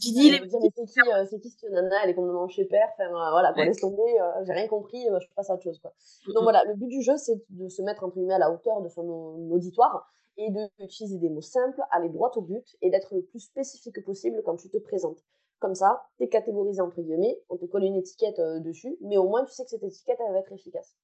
[0.00, 1.96] Tu dis les c'est qui c'est qui cette nana?
[2.04, 2.88] Elle est complètement chez père.
[2.94, 4.16] Enfin voilà, pour laisse tomber.
[4.46, 5.04] j'ai rien compris.
[5.04, 5.92] je passe à autre chose quoi.
[6.28, 8.80] Donc voilà, le but du jeu c'est de se mettre entre guillemets à la hauteur
[8.80, 9.02] de son
[9.50, 10.08] auditoire
[10.38, 14.40] et d'utiliser des mots simples, aller droit au but et d'être le plus spécifique possible
[14.44, 15.18] quand tu te présentes.
[15.58, 19.16] Comme ça, tu es catégorisé entre guillemets, on te colle une étiquette euh, dessus, mais
[19.16, 20.94] au moins tu sais que cette étiquette elle va être efficace.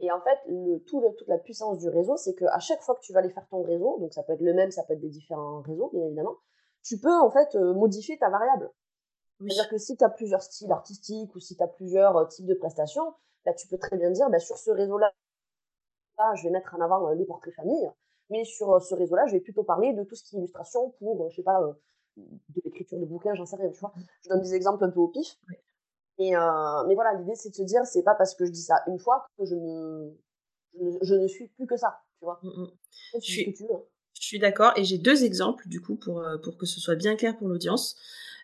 [0.00, 3.00] Et en fait, le, tout, toute la puissance du réseau, c'est qu'à chaque fois que
[3.00, 5.00] tu vas aller faire ton réseau, donc ça peut être le même, ça peut être
[5.00, 6.36] des différents réseaux, bien évidemment,
[6.82, 8.70] tu peux en fait euh, modifier ta variable.
[9.40, 12.46] C'est-à-dire que si tu as plusieurs styles artistiques ou si tu as plusieurs euh, types
[12.46, 13.14] de prestations,
[13.46, 15.12] bah, tu peux très bien dire, bah, sur ce réseau-là,
[16.34, 17.90] je vais mettre en avant les portraits famille,
[18.28, 21.30] mais sur ce réseau-là, je vais plutôt parler de tout ce qui est illustration pour,
[21.30, 21.58] je sais pas,
[22.16, 23.92] de l'écriture de bouquins, j'en sais rien, tu vois.
[24.22, 25.36] Je donne des exemples un peu au pif.
[26.18, 28.62] Et euh, mais voilà, l'idée c'est de se dire, c'est pas parce que je dis
[28.62, 30.16] ça une fois que je me,
[31.02, 32.38] je ne, suis plus que ça, tu vois.
[32.42, 32.70] Mmh, mmh.
[33.14, 33.80] Je, suis, hein.
[34.20, 36.94] je suis d'accord, et j'ai deux exemples du coup pour euh, pour que ce soit
[36.94, 37.96] bien clair pour l'audience.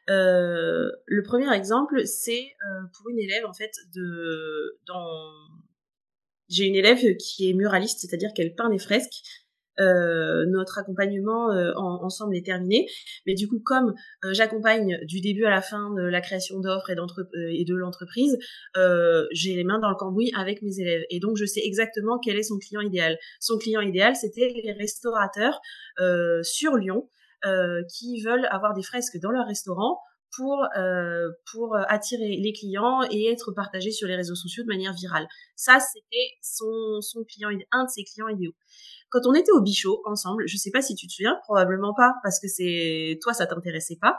[0.09, 2.57] Euh, le premier exemple, c'est
[2.97, 5.31] pour une élève en fait de dans
[6.49, 9.23] j'ai une élève qui est muraliste, c'est-à-dire qu'elle peint des fresques
[9.81, 12.87] euh, notre accompagnement euh, ensemble est terminé.
[13.27, 16.91] Mais du coup, comme euh, j'accompagne du début à la fin de la création d'offres
[16.91, 16.95] et,
[17.65, 18.39] de l'entreprise,
[19.33, 21.03] j'ai les mains dans le cambouis avec mes élèves.
[21.11, 23.19] Et donc, je sais exactement quel est son client idéal.
[23.41, 25.61] Son client idéal, c'était les restaurateurs
[26.43, 27.09] sur Lyon.
[27.89, 29.99] qui veulent avoir des fresques dans leur restaurant
[30.37, 35.27] pour attirer les clients et être partagés sur les réseaux sociaux de manière virale.
[35.57, 37.25] Ça, c'était son son
[37.73, 38.55] un de ses clients idéaux.
[39.11, 42.15] Quand on était au Bichot ensemble, je sais pas si tu te souviens, probablement pas,
[42.23, 44.19] parce que c'est toi ça t'intéressait pas.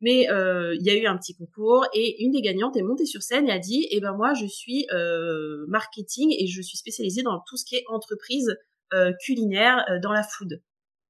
[0.00, 3.06] Mais euh, il y a eu un petit concours et une des gagnantes est montée
[3.06, 6.76] sur scène et a dit "Eh ben moi je suis euh, marketing et je suis
[6.78, 8.56] spécialisée dans tout ce qui est entreprise
[8.92, 10.60] euh, culinaire dans la food."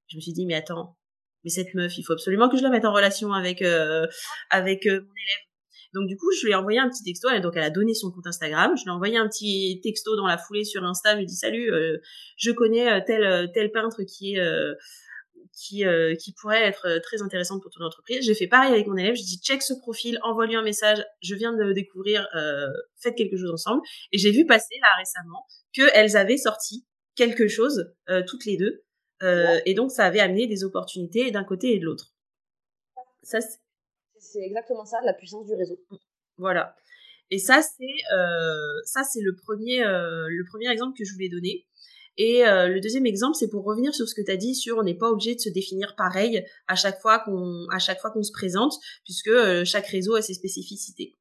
[0.07, 0.97] Je me suis dit "Mais attends,
[1.43, 3.61] mais cette meuf, il faut absolument que je la mette en relation avec
[4.51, 5.45] avec mon élève."
[5.95, 7.29] Donc du coup, je lui ai envoyé un petit texto.
[7.29, 8.73] Elle, donc elle a donné son compte Instagram.
[8.77, 11.13] Je lui ai envoyé un petit texto dans la foulée sur Insta.
[11.13, 11.71] Je lui ai dit salut,
[12.37, 14.41] je connais tel tel peintre qui est
[15.55, 18.25] qui, euh, qui pourrait être euh, très intéressante pour ton entreprise.
[18.25, 21.33] J'ai fait pareil avec mon élève, j'ai dit check ce profil, envoie-lui un message, je
[21.35, 23.81] viens de le découvrir, euh, faites quelque chose ensemble.
[24.11, 28.83] Et j'ai vu passer là récemment qu'elles avaient sorti quelque chose euh, toutes les deux.
[29.23, 32.13] Euh, et donc ça avait amené des opportunités d'un côté et de l'autre.
[33.23, 33.39] Ça,
[34.31, 35.79] c'est exactement ça, la puissance du réseau.
[36.37, 36.75] Voilà.
[37.31, 37.97] Et ça, c'est
[38.85, 41.65] ça, c'est le premier le premier exemple que je voulais donner.
[42.17, 44.77] Et euh, le deuxième exemple, c'est pour revenir sur ce que tu as dit sur
[44.77, 49.27] on n'est pas obligé de se définir pareil à chaque fois qu'on se présente, puisque
[49.27, 51.15] euh, chaque réseau a ses spécificités.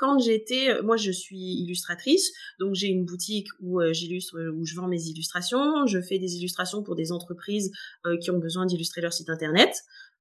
[0.00, 4.74] Quand j'étais, euh, moi je suis illustratrice, donc j'ai une boutique où j'illustre, où je
[4.74, 5.86] vends mes illustrations.
[5.86, 7.70] Je fais des illustrations pour des entreprises
[8.22, 9.70] qui ont besoin d'illustrer leur site internet.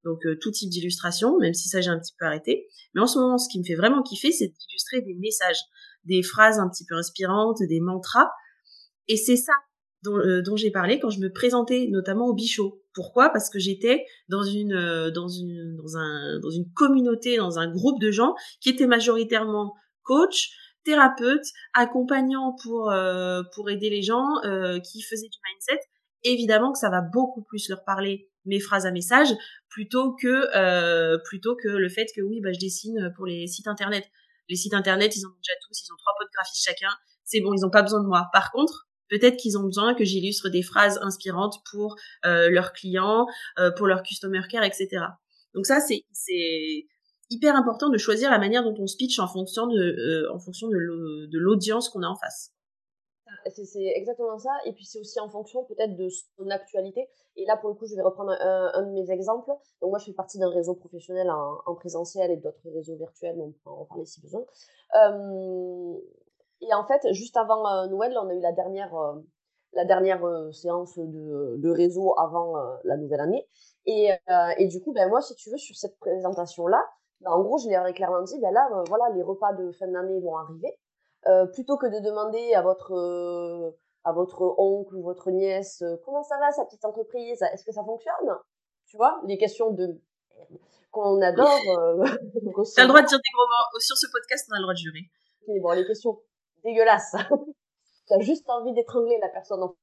[0.03, 2.67] Donc tout type d'illustration, même si ça j'ai un petit peu arrêté.
[2.93, 5.59] Mais en ce moment, ce qui me fait vraiment kiffer, c'est d'illustrer des messages,
[6.03, 8.29] des phrases un petit peu inspirantes, des mantras.
[9.07, 9.53] Et c'est ça
[10.03, 12.78] dont, euh, dont j'ai parlé quand je me présentais notamment au Bichot.
[12.99, 13.29] Pourquoi?
[13.29, 17.71] Parce que j'étais dans une euh, dans une dans un dans une communauté, dans un
[17.71, 20.49] groupe de gens qui étaient majoritairement coach,
[20.83, 24.27] thérapeutes, accompagnants pour euh, pour aider les gens,
[24.83, 25.79] qui faisaient du mindset.
[26.25, 29.29] Évidemment que ça va beaucoup plus leur parler mes phrases à message
[29.69, 34.03] plutôt que plutôt que le fait que oui bah je dessine pour les sites internet.
[34.49, 36.91] Les sites internet ils en ont déjà tous, ils ont trois potes graphistes chacun,
[37.23, 38.27] c'est bon ils ont pas besoin de moi.
[38.33, 41.95] Par contre Peut-être qu'ils ont besoin que j'illustre des phrases inspirantes pour
[42.25, 43.25] euh, leurs clients,
[43.57, 45.05] euh, pour leur customer care, etc.
[45.53, 46.05] Donc ça, c'est
[47.29, 50.67] hyper important de choisir la manière dont on speech en fonction de euh, en fonction
[50.67, 52.53] de l'audience qu'on a en face.
[53.45, 54.51] C'est exactement ça.
[54.65, 57.07] Et puis c'est aussi en fonction peut-être de son actualité.
[57.35, 59.51] Et là, pour le coup, je vais reprendre un, de mes exemples.
[59.81, 63.37] Donc moi, je fais partie d'un réseau professionnel en, en présentiel et d'autres réseaux virtuels,
[63.39, 64.43] on peut en parler si besoin.
[66.61, 69.15] Et en fait, juste avant euh, Noël, on a eu la dernière, euh,
[69.73, 73.47] la dernière euh, séance de, de, réseau avant la nouvelle année.
[73.85, 74.09] Et,
[74.57, 76.83] et, du coup, ben moi, si tu veux, sur cette présentation-là,
[77.21, 79.87] ben, en gros, je leur ai clairement dit, ben là, voilà, les repas de fin
[79.87, 80.77] d'année vont arriver.
[81.53, 86.51] plutôt que de demander à votre à votre oncle ou votre nièce comment ça va
[86.51, 88.37] sa petite entreprise, est-ce que ça fonctionne?
[88.85, 89.99] Tu vois, les questions de
[90.91, 91.47] qu'on adore.
[91.47, 92.03] Euh,
[92.75, 93.79] T'as le droit de dire des gros mots.
[93.79, 95.09] Sur ce podcast, on a le droit de jurer.
[95.43, 96.19] Okay, bon, les questions
[96.63, 97.15] dégueulasse.
[98.11, 99.75] as juste envie d'étrangler la personne en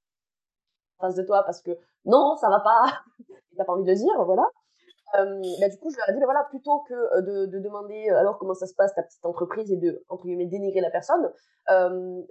[1.00, 1.70] face de toi parce que
[2.04, 3.02] non, ça va pas.
[3.56, 4.48] T'as pas envie de dire, voilà.
[5.18, 7.58] Euh, bah, du coup, je leur ai dit, bah, voilà, plutôt que euh, de, de,
[7.58, 10.80] demander euh, alors comment ça se passe ta petite entreprise et de, entre guillemets, dénigrer
[10.80, 11.30] la personne,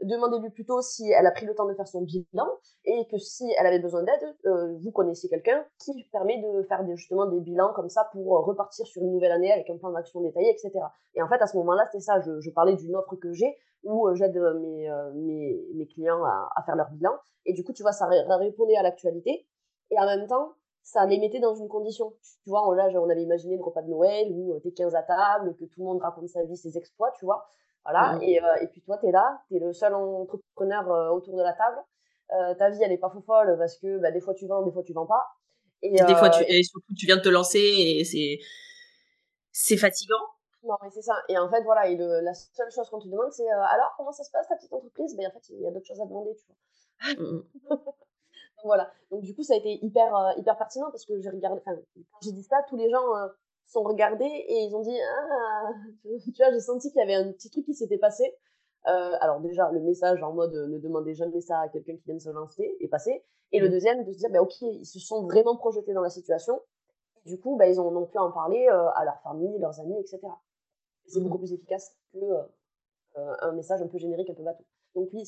[0.02, 2.48] demandez-lui plutôt si elle a pris le temps de faire son bilan
[2.86, 4.36] et que si elle avait besoin d'aide,
[4.82, 9.02] vous connaissez quelqu'un qui permet de faire justement des bilans comme ça pour repartir sur
[9.02, 10.72] une nouvelle année avec un plan d'action détaillé, etc.
[11.16, 14.08] Et en fait, à ce moment-là, c'était ça, je, parlais d'une offre que j'ai où
[14.16, 17.12] j'aide mes, mes, clients à, faire leur bilan.
[17.46, 19.46] Et du coup, tu vois, ça répondait à l'actualité.
[19.92, 20.54] Et en même temps,
[20.86, 22.14] ça les mettait dans une condition.
[22.44, 25.02] Tu vois, là, on avait imaginé le repas de Noël où euh, t'es 15 à
[25.02, 27.50] table, que tout le monde raconte sa vie, ses exploits, tu vois.
[27.84, 28.20] Voilà.
[28.22, 31.54] Et, euh, et, puis toi, t'es là, t'es le seul entrepreneur euh, autour de la
[31.54, 31.78] table.
[32.58, 34.72] ta vie, elle est pas fou folle parce que bah, des fois tu vends, des
[34.72, 35.26] fois tu vends pas.
[35.82, 38.40] Et, des fois, tu, et surtout, tu viens de te lancer et c'est,
[39.52, 40.16] c'est fatigant.
[40.64, 41.16] Non, mais c'est ça.
[41.30, 44.24] Et en fait, voilà, et la seule chose qu'on te demande, c'est alors, comment ça
[44.24, 45.16] se passe ta petite entreprise?
[45.16, 47.14] Ben, en fait, il y a d'autres choses à demander, tu vois.
[47.14, 47.76] Mmh, mmh.
[48.66, 48.92] voilà.
[49.12, 51.78] Donc du coup, ça a été hyper euh, hyper pertinent parce que j'ai regardé, enfin,
[51.96, 53.28] quand j'ai dit ça, tous les gens euh,
[53.68, 55.70] sont regardés et ils ont dit, ah,
[56.04, 58.36] tu vois, j'ai senti qu'il y avait un petit truc qui s'était passé.
[58.88, 62.16] Euh, alors déjà, le message en mode ne demandez jamais ça à quelqu'un qui vient
[62.16, 63.24] de se lancer est passé.
[63.52, 63.72] Et le mmh.
[63.72, 66.62] deuxième, de se dire, bah, ok, ils se sont vraiment projetés dans la situation.
[67.26, 70.20] du coup, bah, ils ont, ont pu en parler à leur famille, leurs amis, etc.
[71.08, 71.24] C'est mmh.
[71.24, 72.20] beaucoup plus efficace que
[73.16, 74.66] un message un peu générique, un peu bateau.
[74.94, 75.26] Donc oui,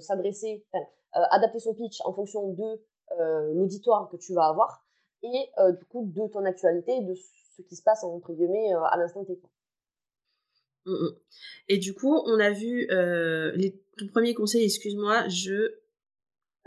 [0.00, 0.64] s'adresser,
[1.12, 2.80] adapter son pitch en fonction de
[3.18, 4.84] euh, l'auditoire que tu vas avoir
[5.22, 8.96] et euh, du coup de ton actualité, de ce qui se passe entre guillemets à
[8.96, 9.40] l'instant T.
[10.84, 11.16] Mmh, mmh.
[11.68, 12.86] Et du coup, on a vu
[13.56, 15.74] les, ton premier conseil, excuse-moi, je,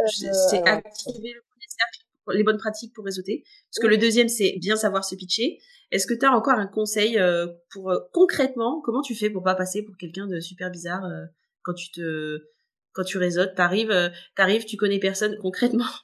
[0.07, 3.43] c'est activer le premier cercle les bonnes pratiques pour réseauter.
[3.69, 5.59] Parce que le deuxième, c'est bien savoir se pitcher.
[5.91, 9.55] Est-ce que tu as encore un conseil euh, pour concrètement comment tu fais pour pas
[9.55, 11.03] passer pour quelqu'un de super bizarre
[11.61, 12.41] quand tu te
[12.93, 15.85] quand tu réseautes, t'arrives, t'arrives, tu connais personne concrètement.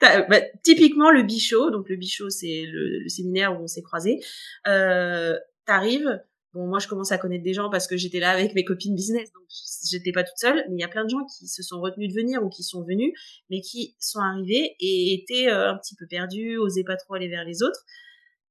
[0.00, 4.18] Bah, typiquement le bichot, donc le bichot c'est le, le, séminaire où on s'est croisés.
[4.66, 6.20] Euh, t'arrives,
[6.54, 8.94] Bon, moi, je commence à connaître des gens parce que j'étais là avec mes copines
[8.94, 9.44] business, donc
[9.90, 10.66] j'étais pas toute seule.
[10.68, 12.62] Mais il y a plein de gens qui se sont retenus de venir ou qui
[12.62, 13.14] sont venus,
[13.48, 17.28] mais qui sont arrivés et étaient euh, un petit peu perdus, osaient pas trop aller
[17.28, 17.80] vers les autres.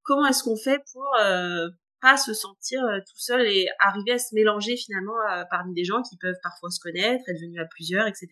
[0.02, 1.70] Comment est-ce qu'on fait pour euh,
[2.02, 5.16] pas se sentir euh, tout seul et arriver à se mélanger finalement
[5.50, 8.28] parmi des gens qui peuvent parfois se connaître, être venus à plusieurs, etc.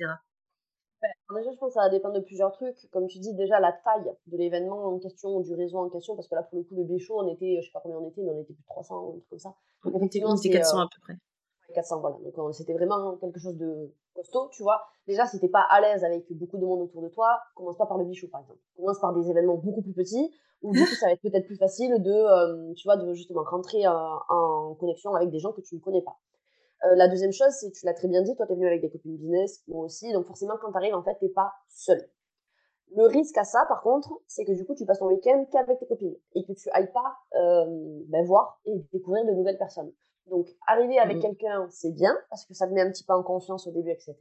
[1.01, 2.89] Déjà, je pense que ça va dépendre de plusieurs trucs.
[2.91, 6.27] Comme tu dis, déjà la taille de l'événement en question, du réseau en question, parce
[6.27, 8.21] que là, pour le coup, le Béchaud, on était, je sais pas combien on était,
[8.21, 9.55] mais on était plus de 300 ou un truc comme ça.
[9.85, 11.13] Donc, effectivement, c'était 400 à peu près.
[11.73, 12.17] 400, voilà.
[12.35, 13.93] Donc, c'était vraiment quelque chose de
[14.51, 14.81] tu vois.
[15.07, 17.85] Déjà, si t'es pas à l'aise avec beaucoup de monde autour de toi, commence pas
[17.85, 18.59] par le bichou, par exemple.
[18.75, 21.57] Commence par des événements beaucoup plus petits, où du coup, ça va être peut-être plus
[21.57, 25.75] facile de, euh, tu vois, de justement rentrer en connexion avec des gens que tu
[25.75, 26.17] ne connais pas.
[26.85, 28.81] Euh, la deuxième chose, c'est, tu l'as très bien dit, toi, tu es venu avec
[28.81, 32.09] des copines business, moi aussi, donc forcément, quand tu arrives, en fait, t'es pas seul.
[32.95, 35.77] Le risque à ça, par contre, c'est que du coup, tu passes ton week-end qu'avec
[35.79, 37.65] tes copines et que tu ailles pas euh,
[38.07, 39.91] ben, voir et découvrir de nouvelles personnes.
[40.29, 41.21] Donc, arriver avec mmh.
[41.21, 43.91] quelqu'un, c'est bien parce que ça te met un petit peu en confiance au début,
[43.91, 44.15] etc.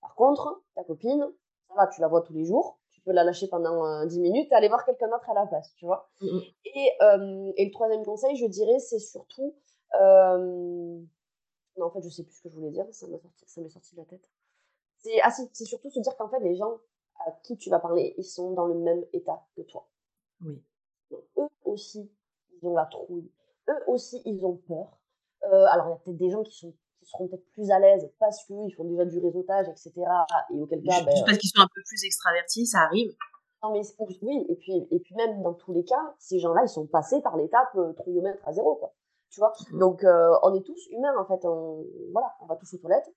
[0.00, 1.26] Par contre, ta copine,
[1.68, 4.20] ça va, tu la vois tous les jours, tu peux la lâcher pendant euh, 10
[4.20, 6.08] minutes et aller voir quelqu'un d'autre à la place, tu vois.
[6.20, 6.38] Mmh.
[6.64, 9.54] Et, euh, et, le troisième conseil, je dirais, c'est surtout
[10.00, 11.00] euh,
[11.76, 14.00] non, en fait, je sais plus ce que je voulais dire, ça m'est sorti, de
[14.00, 14.28] la tête.
[14.98, 16.78] C'est ah, c'est surtout se dire qu'en fait, les gens
[17.26, 19.88] à qui tu vas parler, ils sont dans le même état que toi.
[20.42, 20.62] Oui.
[21.12, 22.10] eux aussi,
[22.52, 23.30] ils ont la trouille.
[23.68, 24.98] Eux aussi, ils ont peur.
[25.44, 27.78] Euh, alors, il y a peut-être des gens qui, sont, qui seront peut-être plus à
[27.78, 29.92] l'aise parce qu'ils font déjà du réseautage, etc.
[30.52, 31.02] Et auquel cas.
[31.04, 33.12] Ben, parce qu'ils sont un peu plus extravertis, ça arrive.
[33.62, 33.82] Non, mais
[34.22, 37.20] oui, et puis, et puis même dans tous les cas, ces gens-là, ils sont passés
[37.20, 38.94] par l'étape euh, trouillomètre à zéro, quoi
[39.30, 39.52] tu vois?
[39.70, 39.78] Mmh.
[39.78, 41.44] Donc, euh, on est tous humains, en fait.
[41.44, 43.10] On, voilà, on va tous aux toilettes.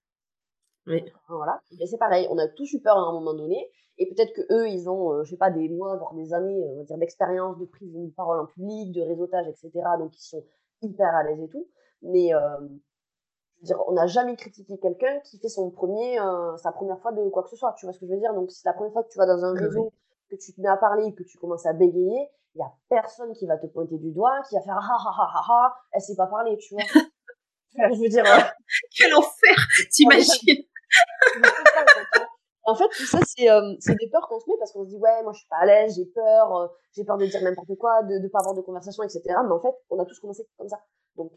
[0.88, 1.04] Oui.
[1.28, 1.62] Voilà.
[1.80, 3.70] Et c'est pareil, on a tous eu peur à un moment donné.
[3.98, 6.64] Et peut-être que eux, ils ont, euh, je sais pas, des mois, voire des années,
[6.68, 9.72] on va dire, d'expérience, de prise de parole en public, de réseautage, etc.
[10.00, 10.44] Donc, ils sont
[10.82, 11.68] hyper à l'aise et tout.
[12.04, 12.40] Mais, euh,
[13.58, 16.18] je veux dire, on n'a jamais critiqué quelqu'un qui fait son premier,
[16.58, 17.74] sa première fois de quoi que ce soit.
[17.78, 18.34] Tu vois ce que je veux dire?
[18.34, 19.94] Donc, c'est la première fois que tu vas dans un réseau,
[20.30, 23.34] que tu te mets à parler, que tu commences à bégayer, il y a personne
[23.34, 26.02] qui va te pointer du doigt, qui va faire ah ah ah ah ah, elle
[26.02, 26.84] sait pas parler, tu vois?
[27.76, 28.24] je veux dire.
[28.96, 29.56] Quel enfer,
[29.92, 30.64] t'imagines?
[32.66, 34.98] en fait, tout ça, c'est euh, des peurs qu'on se met parce qu'on se dit,
[34.98, 37.76] ouais, moi, je suis pas à l'aise, j'ai peur, euh, j'ai peur de dire n'importe
[37.80, 39.22] quoi, de ne pas avoir de conversation, etc.
[39.28, 40.80] Mais en fait, on a tous commencé comme ça.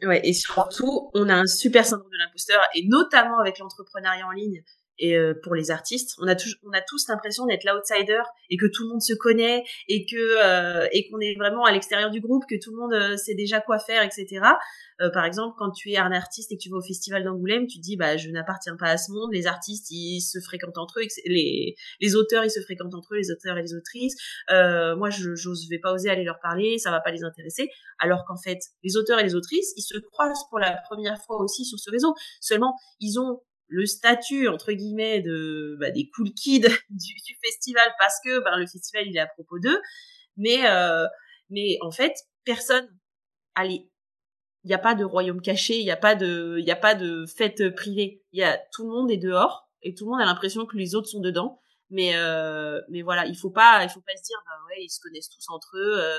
[0.03, 4.31] Ouais, et surtout, on a un super syndrome de l'imposteur, et notamment avec l'entrepreneuriat en
[4.31, 4.63] ligne,
[4.99, 8.57] et euh, pour les artistes, on a, tous, on a tous l'impression d'être l'outsider et
[8.57, 12.11] que tout le monde se connaît et que euh, et qu'on est vraiment à l'extérieur
[12.11, 14.41] du groupe, que tout le monde euh, sait déjà quoi faire, etc.
[15.13, 17.79] par exemple, quand tu es un artiste et que tu vas au festival d'Angoulême, tu
[17.79, 19.31] dis bah je n'appartiens pas à ce monde.
[19.33, 23.19] Les artistes ils se fréquentent entre eux, les les auteurs ils se fréquentent entre eux,
[23.19, 24.17] les auteurs et les autrices.
[24.49, 27.69] moi je j'ose vais pas oser aller leur parler, ça va pas les intéresser.
[27.99, 31.43] Alors qu'en fait les auteurs et les autrices ils se croisent pour la première fois
[31.43, 32.15] aussi sur ce réseau.
[32.41, 38.17] Seulement ils ont le statut entre guillemets de bah, des cool kids du, festival parce
[38.25, 39.81] que bah, le festival il est à propos d'eux.
[40.37, 41.07] Mais euh,
[41.51, 42.89] mais en fait personne
[43.55, 43.91] allez
[44.65, 46.77] il n'y a pas de royaume caché il n'y a pas de il y a
[46.77, 48.23] pas de fête privée.
[48.33, 50.77] Il y a tout le monde est dehors et tout le monde a l'impression que
[50.77, 51.61] les autres sont dedans.
[51.91, 54.91] Mais euh, mais voilà il faut pas il faut pas se dire bah ouais ils
[54.91, 56.19] se connaissent tous entre eux euh,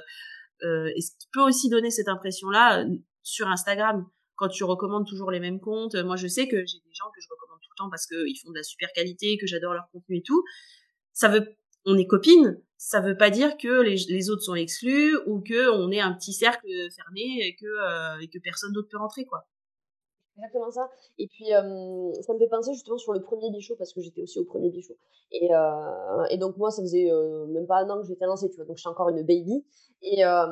[0.64, 2.86] euh et ce qui peut aussi donner cette impression là
[3.22, 4.08] sur Instagram
[4.38, 5.96] quand tu recommandes toujours les mêmes comptes.
[5.96, 8.38] Moi, je sais que j'ai des gens que je recommande tout le temps parce qu'ils
[8.42, 10.44] font de la super qualité, que j'adore leur contenu et tout.
[11.14, 12.62] Ça veut, on est copines.
[12.78, 16.34] Ça veut pas dire que les, autres sont exclus ou que on est un petit
[16.34, 19.48] cercle fermé et que euh, personne d'autre peut rentrer, quoi
[20.38, 20.90] exactement ça.
[21.18, 24.22] Et puis, euh, ça me fait penser justement sur le premier bichot, parce que j'étais
[24.22, 24.96] aussi au premier bichot.
[25.32, 28.56] Et, euh, donc, moi, ça faisait euh, même pas un an que j'étais lancée, tu
[28.56, 28.66] vois.
[28.66, 29.66] Donc, je suis encore une baby.
[30.02, 30.48] Et, euh,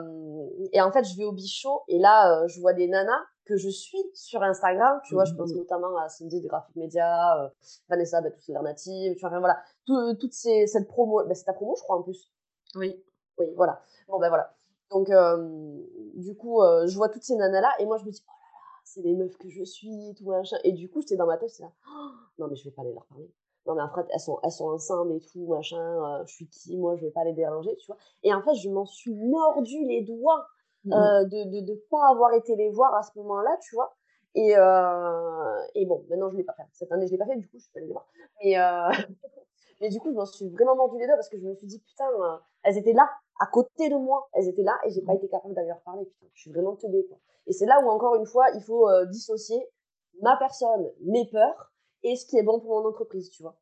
[0.74, 3.58] et en fait, je vais au bichot, et là, euh, je vois des nanas que
[3.58, 5.26] je suis sur Instagram, tu vois.
[5.26, 5.58] Je pense mmh.
[5.58, 7.52] notamment à Cindy de Graphic Media,
[7.90, 9.40] Vanessa, bah, toutes les alternatives, tu vois.
[9.40, 9.60] Voilà.
[9.86, 12.32] Tout, toutes ces, cette promo, bah, c'est ta promo, je crois, en plus.
[12.76, 13.02] Oui.
[13.38, 13.82] Oui, voilà.
[14.08, 14.54] Bon, ben voilà.
[14.92, 15.10] Donc,
[16.16, 18.24] du coup, je vois toutes ces nanas-là, et moi, je me dis,
[18.84, 20.58] c'est les meufs que je suis, tout machin.
[20.64, 22.84] Et du coup, j'étais dans ma tête, j'étais là, oh, non, mais je vais pas
[22.84, 23.30] aller leur parler.
[23.66, 26.48] Non, mais en fait, elles sont, elles sont ensemble et tout, machin, euh, je suis
[26.48, 27.98] qui, moi, je vais pas les déranger, tu vois.
[28.22, 30.48] Et en fait, je m'en suis mordu les doigts
[30.86, 30.94] mmh.
[30.94, 33.96] euh, de, de, de pas avoir été les voir à ce moment-là, tu vois.
[34.36, 36.64] Et, euh, et bon, maintenant, je l'ai pas fait.
[36.74, 38.08] Cette année, je l'ai pas fait, du coup, je suis pas allée les voir.
[38.44, 39.06] Mais, euh,
[39.82, 41.68] Mais du coup, je m'en suis vraiment mordu les doigts parce que je me suis
[41.68, 42.06] dit, putain,
[42.64, 43.10] elles étaient là,
[43.42, 44.30] à côté de moi.
[44.32, 46.06] Elles étaient là et j'ai pas été capable d'aller leur parler.
[46.06, 47.18] Putain, je suis vraiment teubée, quoi.
[47.46, 49.68] Et c'est là où, encore une fois, il faut dissocier
[50.22, 51.74] ma personne, mes peurs
[52.04, 53.58] et ce qui est bon pour mon entreprise, tu vois.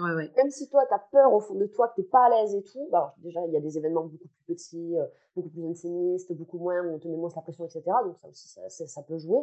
[0.00, 0.32] Ouais, ouais.
[0.36, 2.30] Même si toi, tu as peur au fond de toi, que tu n'es pas à
[2.30, 5.06] l'aise et tout, bah alors déjà, il y a des événements beaucoup plus petits, euh,
[5.34, 7.82] beaucoup plus intimistes, beaucoup moins, où on te met moins la pression, etc.
[8.04, 9.40] Donc ça aussi, ça, ça, peut jouer.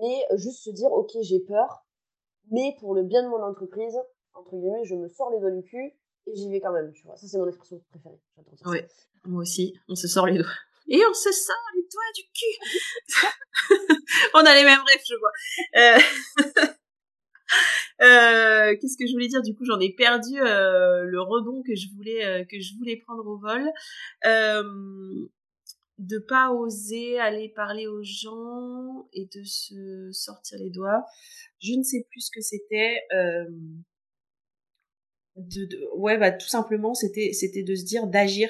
[0.00, 1.84] Mais juste se dire, ok, j'ai peur,
[2.50, 3.98] mais pour le bien de mon entreprise,
[4.34, 5.94] entre guillemets, je me sors les doigts du cul
[6.26, 7.16] et j'y vais quand même, tu vois.
[7.16, 8.20] Ça, c'est mon expression préférée.
[8.36, 8.68] J'adore ça.
[8.68, 8.86] Ouais,
[9.24, 10.50] moi aussi, on se sort les doigts.
[10.88, 13.26] Et on se sort les doigts du cul.
[14.34, 15.32] on a les mêmes rêves, je vois.
[15.76, 16.68] Euh...
[18.00, 19.40] Euh, qu'est-ce que je voulais dire?
[19.42, 22.96] Du coup, j'en ai perdu euh, le rebond que je voulais euh, que je voulais
[22.96, 23.70] prendre au vol.
[25.98, 31.04] De pas oser aller parler aux gens et de se sortir les doigts.
[31.60, 33.00] Je ne sais plus ce que c'était.
[35.36, 38.48] De, ouais, bah tout simplement, c'était c'était de se dire d'agir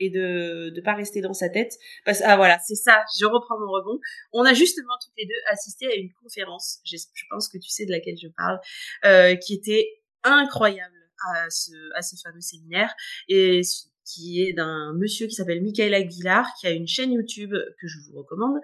[0.00, 1.72] et de ne pas rester dans sa tête.
[2.04, 3.98] Parce ah voilà, c'est ça, je reprends mon rebond.
[4.32, 6.96] On a justement toutes les deux assisté à une conférence, je,
[7.30, 8.58] pense que tu sais de laquelle je parle,
[9.04, 9.88] euh, qui était
[10.22, 10.94] incroyable
[11.32, 12.94] à ce, à ce fameux séminaire
[13.28, 13.60] et
[14.04, 17.98] qui est d'un monsieur qui s'appelle Michael Aguilar, qui a une chaîne YouTube que je
[18.06, 18.58] vous recommande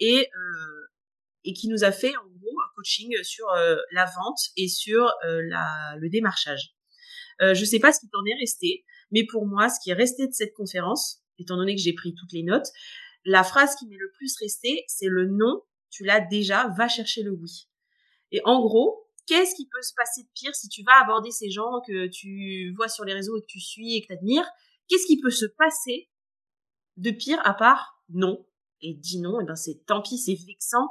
[0.00, 0.86] et euh,
[1.46, 5.10] et qui nous a fait en gros un coaching sur euh, la vente et sur
[5.24, 6.74] euh, la, le démarchage.
[7.40, 8.84] Euh, je sais pas ce qui t'en est resté.
[9.10, 12.14] Mais pour moi, ce qui est resté de cette conférence, étant donné que j'ai pris
[12.14, 12.68] toutes les notes,
[13.24, 17.22] la phrase qui m'est le plus restée, c'est le non, tu l'as déjà, va chercher
[17.22, 17.68] le oui.
[18.30, 21.50] Et en gros, qu'est-ce qui peut se passer de pire si tu vas aborder ces
[21.50, 24.48] gens que tu vois sur les réseaux et que tu suis et que tu admires
[24.88, 26.08] Qu'est-ce qui peut se passer
[26.96, 28.46] de pire à part non?
[28.80, 30.88] Et dis non, et eh ben c'est tant pis, c'est vexant,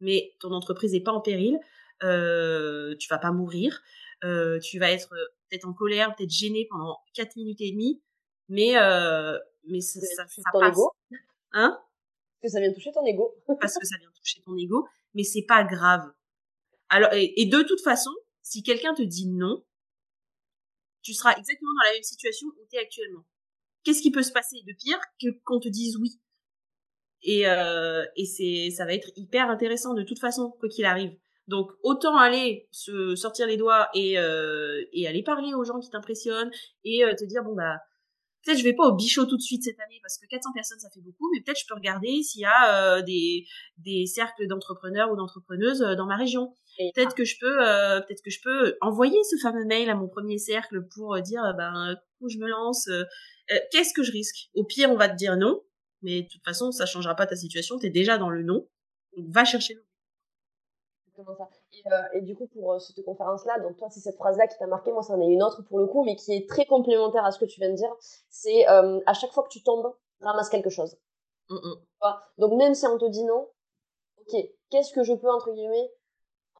[0.00, 1.58] mais ton entreprise n'est pas en péril,
[2.04, 3.82] euh, tu vas pas mourir,
[4.24, 5.14] euh, tu vas être
[5.48, 8.02] peut-être en colère, peut-être gêné pendant 4 minutes et demie,
[8.48, 10.72] mais, euh, mais ça, ça, ça ton passe.
[10.72, 10.92] Ego.
[11.52, 11.78] Hein?
[12.40, 13.34] Parce que ça vient toucher ton ego.
[13.60, 16.12] Parce que ça vient toucher ton ego, mais c'est pas grave.
[16.88, 18.10] Alors, et, de toute façon,
[18.42, 19.64] si quelqu'un te dit non,
[21.02, 23.24] tu seras exactement dans la même situation où tu es actuellement.
[23.84, 26.20] Qu'est-ce qui peut se passer de pire que qu'on te dise oui?
[27.22, 31.16] Et, euh, et c'est, ça va être hyper intéressant de toute façon, quoi qu'il arrive.
[31.48, 35.88] Donc autant aller se sortir les doigts et, euh, et aller parler aux gens qui
[35.88, 36.50] t'impressionnent
[36.84, 37.78] et euh, te dire bon bah
[38.44, 40.78] peut-être je vais pas au bichot tout de suite cette année parce que 400 personnes
[40.78, 43.46] ça fait beaucoup mais peut-être je peux regarder s'il y a euh, des
[43.78, 46.52] des cercles d'entrepreneurs ou d'entrepreneuses dans ma région.
[46.94, 47.56] Peut-être que je peux
[48.06, 51.96] peut-être que je peux envoyer ce fameux mail à mon premier cercle pour dire ben
[52.20, 52.90] où je me lance
[53.72, 54.50] qu'est-ce que je risque?
[54.54, 55.62] Au pire on va te dire non
[56.02, 58.68] mais de toute façon ça changera pas ta situation, tu es déjà dans le non.
[59.16, 59.87] Donc va chercher le
[61.24, 61.48] ça.
[61.72, 64.58] Et, euh, et, du coup, pour euh, cette conférence-là, donc toi, c'est cette phrase-là qui
[64.58, 67.24] t'a marqué, moi, c'en est une autre pour le coup, mais qui est très complémentaire
[67.24, 67.94] à ce que tu viens de dire.
[68.30, 70.96] C'est euh, à chaque fois que tu tombes, ramasse quelque chose.
[71.48, 72.12] Mm, mm.
[72.38, 73.48] Donc même si on te dit non,
[74.20, 74.40] ok,
[74.70, 75.90] qu'est-ce que je peux entre guillemets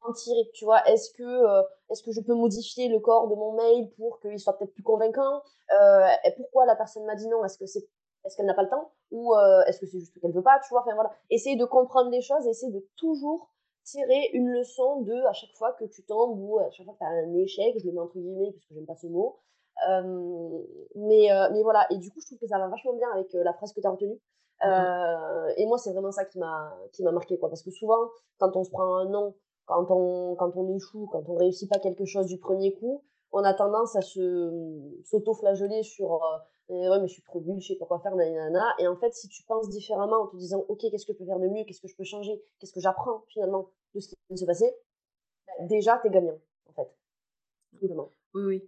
[0.02, 0.50] en tirer?
[0.54, 3.90] Tu vois, est-ce que euh, est-ce que je peux modifier le corps de mon mail
[3.96, 5.42] pour qu'il soit peut-être plus convaincant?
[6.24, 7.44] Et pourquoi la personne m'a dit non?
[7.44, 7.86] Est-ce que c'est
[8.24, 8.92] est-ce qu'elle n'a pas le temps?
[9.10, 10.60] Ou euh, est-ce que c'est juste qu'elle veut pas?
[10.60, 13.50] Tu vois, enfin voilà, essayer de comprendre les choses, essayer de toujours
[13.90, 16.98] tirer une leçon de à chaque fois que tu tombes ou à chaque fois que
[16.98, 19.38] tu as un échec, je le mets entre guillemets parce que j'aime pas ce mot.
[19.88, 20.62] Euh,
[20.96, 23.32] mais, euh, mais voilà, et du coup, je trouve que ça va vachement bien avec
[23.34, 24.18] euh, la phrase que tu as retenue.
[25.56, 26.74] Et moi, c'est vraiment ça qui m'a
[27.12, 29.34] marqué quoi, parce que souvent, quand on se prend un non,
[29.66, 33.44] quand on quand on échoue, quand on réussit pas quelque chose du premier coup, on
[33.44, 36.20] a tendance à s'auto-flageller sur
[36.70, 38.74] et ouais, mais je suis trop nulle, je sais pas quoi faire, nanana.
[38.78, 41.24] Et en fait, si tu penses différemment en te disant, ok, qu'est-ce que je peux
[41.24, 44.16] faire de mieux, qu'est-ce que je peux changer, qu'est-ce que j'apprends finalement de ce qui
[44.28, 44.70] vient de se passer,
[45.46, 46.88] bah, déjà, t'es gagnant, en fait.
[48.34, 48.62] Oui, oui.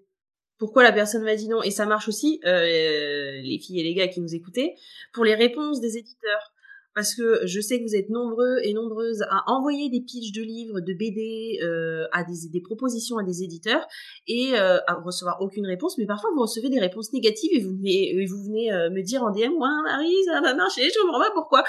[0.59, 1.63] Pourquoi la personne m'a dit non?
[1.63, 4.75] Et ça marche aussi, euh, les filles et les gars qui nous écoutaient,
[5.13, 6.53] pour les réponses des éditeurs
[6.95, 10.43] parce que je sais que vous êtes nombreux et nombreuses à envoyer des pitchs de
[10.43, 13.87] livres, de BD, euh, à des, propositions à des éditeurs
[14.27, 15.99] et euh, à recevoir aucune réponse.
[15.99, 19.23] Mais parfois vous recevez des réponses négatives et vous venez, vous venez euh, me dire
[19.23, 21.63] en DM, ouais Marie, ça va marcher, je comprends pas pourquoi.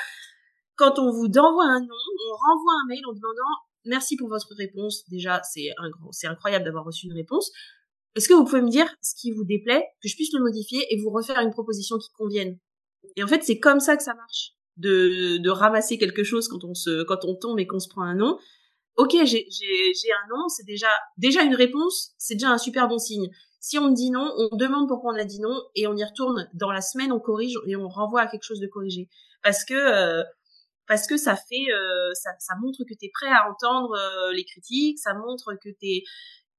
[0.82, 1.88] Quand on vous envoie un nom,
[2.28, 3.54] on renvoie un mail en demandant
[3.86, 5.04] merci pour votre réponse.
[5.12, 5.70] Déjà, c'est
[6.10, 7.52] c'est incroyable d'avoir reçu une réponse.
[8.16, 10.84] Est-ce que vous pouvez me dire ce qui vous déplaît, que je puisse le modifier
[10.90, 12.58] et vous refaire une proposition qui convienne?
[13.16, 16.74] Et en fait, c'est comme ça que ça marche de, ramasser quelque chose quand on
[16.74, 18.40] se quand on tombe et qu'on se prend un nom.
[18.96, 22.98] Ok, j'ai j'ai un nom, c'est déjà déjà une réponse, c'est déjà un super bon
[22.98, 23.30] signe.
[23.60, 26.04] Si on me dit non, on demande pourquoi on a dit non et on y
[26.04, 29.10] retourne dans la semaine, on corrige et on renvoie à quelque chose de corrigé
[29.44, 30.24] parce que euh,
[30.92, 34.34] parce que ça fait euh, ça, ça montre que tu es prêt à entendre euh,
[34.34, 36.04] les critiques, ça montre que tu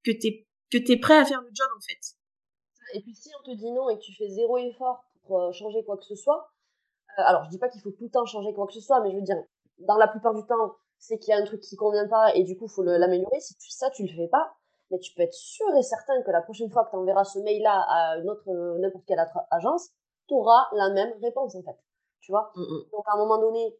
[0.03, 2.01] que t'es que t'es prêt à faire le job en fait.
[2.95, 5.85] Et puis si on te dit non et que tu fais zéro effort pour changer
[5.85, 6.51] quoi que ce soit,
[7.19, 9.11] alors je dis pas qu'il faut tout le temps changer quoi que ce soit, mais
[9.11, 9.37] je veux dire,
[9.81, 12.43] dans la plupart du temps, c'est qu'il y a un truc qui convient pas et
[12.43, 13.39] du coup, il faut l'améliorer.
[13.41, 14.55] Si tu, ça, tu le fais pas,
[14.91, 17.39] mais tu peux être sûr et certain que la prochaine fois que tu enverras ce
[17.41, 19.91] mail-là à une autre, n'importe quelle autre agence,
[20.27, 21.77] tu auras la même réponse, en fait.
[22.21, 22.53] Tu vois?
[22.55, 22.91] Mmh, mmh.
[22.93, 23.77] Donc, à un moment donné,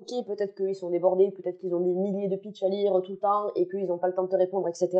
[0.00, 3.12] ok, peut-être qu'ils sont débordés, peut-être qu'ils ont des milliers de pitchs à lire tout
[3.12, 4.90] le temps et qu'ils n'ont pas le temps de te répondre, etc.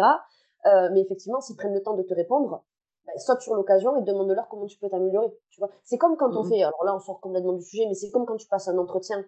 [0.67, 2.65] Euh, mais effectivement, s'ils prennent le temps de te répondre,
[3.07, 5.33] bah, saute sur l'occasion et demande-leur comment tu peux t'améliorer.
[5.51, 7.85] Tu vois, c'est comme quand on mmh fait, alors là, on sort complètement du sujet,
[7.87, 9.25] mais c'est comme quand tu passes un entretien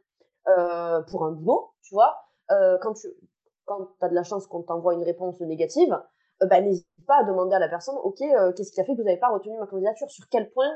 [0.49, 2.16] euh, pour un boulot, tu vois,
[2.51, 3.09] euh, quand tu
[3.66, 5.95] quand as de la chance qu'on t'envoie une réponse négative,
[6.41, 8.19] bah, n'hésite pas à demander à la personne, ok,
[8.57, 10.11] qu'est-ce qui a fait que vous n'avez pas retenu ma candidature?
[10.11, 10.71] Sur quel point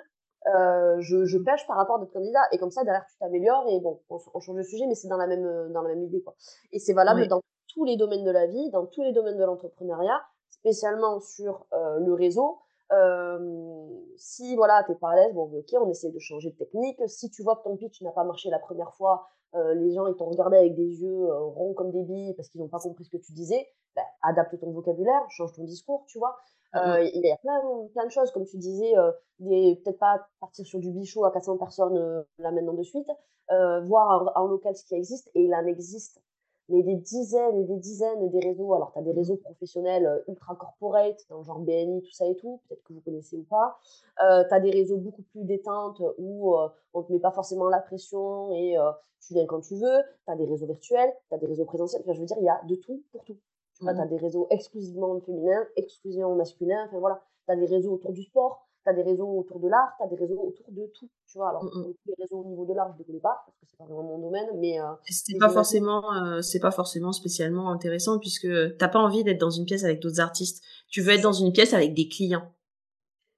[0.47, 3.66] euh, je, je pêche par rapport à d'autres candidats Et comme ça, derrière, tu t'améliores
[3.68, 6.03] et bon, on, on, change de sujet, mais c'est dans la même dans la même
[6.03, 6.34] idée, quoi.
[6.72, 7.40] Et c'est valable dans
[7.72, 10.20] tous les domaines de la vie, dans tous les domaines de l'entrepreneuriat,
[10.51, 12.59] spécialement sur le réseau.
[12.93, 17.01] Euh, si voilà, t'es pas à l'aise, bon, ok, on essaie de changer de technique.
[17.07, 20.07] Si tu vois que ton pitch n'a pas marché la première fois, euh, les gens
[20.07, 22.78] ils t'ont regardé avec des yeux euh, ronds comme des billes parce qu'ils n'ont pas
[22.78, 23.66] compris ce que tu disais,
[23.97, 26.36] bah, adapte ton vocabulaire, change ton discours, tu vois.
[26.74, 27.60] Euh, il y a plein,
[27.92, 28.92] plein de choses, comme tu disais,
[29.38, 33.08] peut-être pas partir sur du bichot à 400 personnes là maintenant de suite,
[33.48, 36.22] voir en, en, local ce qui existe, et il en existe
[36.68, 38.72] mais des dizaines et des dizaines des réseaux.
[38.74, 42.36] Alors, tu as des réseaux professionnels euh, ultra corporate, dans genre BNI, tout ça et
[42.36, 43.78] tout, peut-être que vous connaissez ou pas.
[44.24, 47.68] Euh, tu as des réseaux beaucoup plus détentes où euh, on te met pas forcément
[47.68, 50.00] la pression et euh, tu viens quand tu veux.
[50.24, 52.02] Tu as des réseaux virtuels, tu as des réseaux présentiels.
[52.04, 53.36] Enfin, je veux dire, il y a de tout pour tout.
[53.82, 54.10] Tu vois, tu as mmh.
[54.10, 56.84] des réseaux exclusivement féminins, exclusivement masculins.
[56.86, 57.20] Enfin, voilà.
[57.46, 60.04] Tu as des réseaux autour du sport, tu as des réseaux autour de l'art, tu
[60.04, 61.48] as des réseaux autour de tout, tu vois.
[61.48, 63.66] Alors, mmh les réseaux au niveau de l'art, je ne les connais pas, parce que
[63.68, 64.80] c'est pas vraiment mon domaine, mais...
[64.80, 68.46] Euh, c'est pas forcément, euh, c'est pas forcément spécialement intéressant, puisque
[68.78, 70.62] t'as pas envie d'être dans une pièce avec d'autres artistes.
[70.88, 72.54] Tu veux être dans une pièce avec des clients.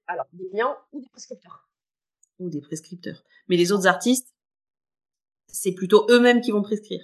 [0.05, 1.67] Alors, des clients ou des prescripteurs.
[2.37, 3.23] Ou des prescripteurs.
[3.49, 4.35] Mais les autres artistes,
[5.47, 7.01] c'est plutôt eux-mêmes qui vont prescrire.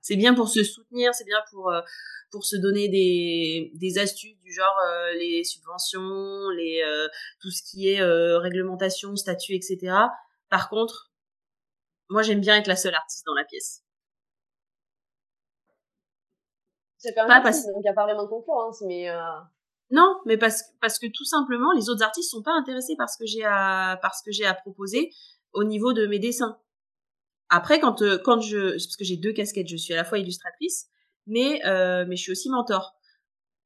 [0.00, 1.80] C'est bien pour se soutenir, c'est bien pour euh,
[2.32, 7.06] pour se donner des, des astuces du genre euh, les subventions, les euh,
[7.40, 9.94] tout ce qui est euh, réglementation, statut, etc.
[10.48, 11.12] Par contre,
[12.08, 13.84] moi j'aime bien être la seule artiste dans la pièce.
[16.96, 19.08] C'est quand même donc il n'y a pas vraiment de concurrence, mais
[19.90, 23.18] non, mais parce parce que tout simplement les autres artistes sont pas intéressés par ce
[23.18, 25.10] que j'ai à par ce que j'ai à proposer
[25.52, 26.58] au niveau de mes dessins.
[27.54, 30.88] Après, quand quand je parce que j'ai deux casquettes, je suis à la fois illustratrice
[31.26, 32.94] mais euh, mais je suis aussi mentor.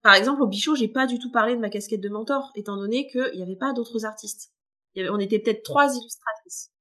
[0.03, 2.77] Par exemple, au Bichot, j'ai pas du tout parlé de ma casquette de mentor, étant
[2.77, 4.53] donné qu'il n'y avait pas d'autres artistes.
[4.95, 6.73] Il y avait, on était peut-être trois illustratrices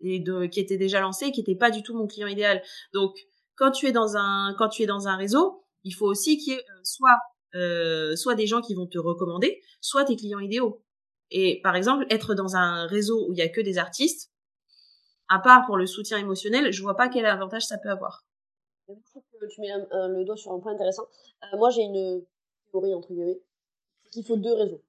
[0.00, 2.62] et de, qui étaient déjà lancées, qui n'étaient pas du tout mon client idéal.
[2.92, 3.16] Donc,
[3.56, 6.54] quand tu es dans un quand tu es dans un réseau, il faut aussi qu'il
[6.54, 7.18] y ait euh, soit
[7.54, 10.84] euh, soit des gens qui vont te recommander, soit tes clients idéaux.
[11.30, 14.30] Et par exemple, être dans un réseau où il y a que des artistes,
[15.28, 18.24] à part pour le soutien émotionnel, je vois pas quel avantage ça peut avoir
[19.48, 21.06] tu mets le doigt sur un point intéressant.
[21.42, 22.24] Euh, moi, j'ai une
[22.70, 23.40] théorie, entre guillemets,
[24.10, 24.82] qu'il faut deux réseaux.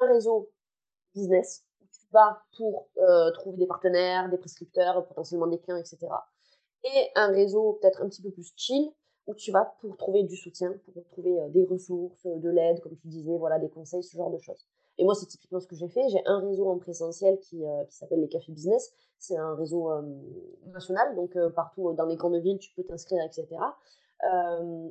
[0.00, 0.50] Un réseau
[1.14, 5.98] business, où tu vas pour euh, trouver des partenaires, des prescripteurs, potentiellement des clients, etc.
[6.84, 8.90] Et un réseau peut-être un petit peu plus chill,
[9.26, 12.96] où tu vas pour trouver du soutien, pour trouver euh, des ressources, de l'aide, comme
[12.96, 14.66] tu disais, voilà, des conseils, ce genre de choses.
[14.98, 16.08] Et moi, c'est typiquement ce que j'ai fait.
[16.08, 18.92] J'ai un réseau en présentiel qui s'appelle les cafés business.
[19.18, 19.90] C'est un réseau
[20.66, 23.48] national, donc partout dans les grandes villes, tu peux t'inscrire, etc.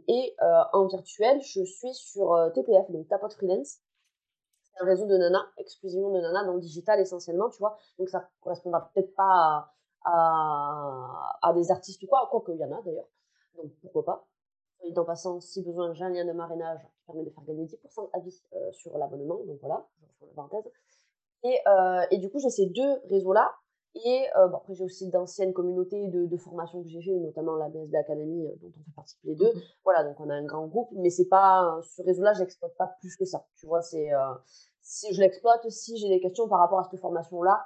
[0.07, 0.35] et
[0.73, 3.79] en virtuel, je suis sur TPF, donc Tapot Freelance.
[4.79, 7.77] Un réseau de nanas, exclusivement de nanas, dans le digital essentiellement, tu vois.
[7.97, 9.71] Donc ça correspondra peut-être pas
[10.05, 13.07] à, à, des artistes ou quoi, quoique il y en a d'ailleurs.
[13.55, 14.27] Donc pourquoi pas.
[14.83, 17.65] Et en passant, si besoin, j'ai un lien de marrainage qui permet de faire gagner
[17.65, 18.39] 10% à vie
[18.71, 19.39] sur l'abonnement.
[19.45, 19.87] Donc voilà,
[20.21, 20.71] je la parenthèse.
[21.43, 21.59] Et,
[22.11, 23.51] et, du coup, j'ai ces deux réseaux-là.
[23.95, 27.55] Et euh, bon, après, j'ai aussi d'anciennes communautés de, de formation que j'ai fait, notamment
[27.55, 29.53] la BSB Academy, euh, dont on fait partie tous les deux.
[29.53, 32.75] Mmh voilà, donc on a un grand groupe, mais c'est pas ce réseau-là, je l'exploite
[32.77, 33.45] pas plus que ça.
[33.55, 34.33] Tu vois, c'est euh,
[34.81, 37.65] si je l'exploite, si j'ai des questions par rapport à cette formation-là,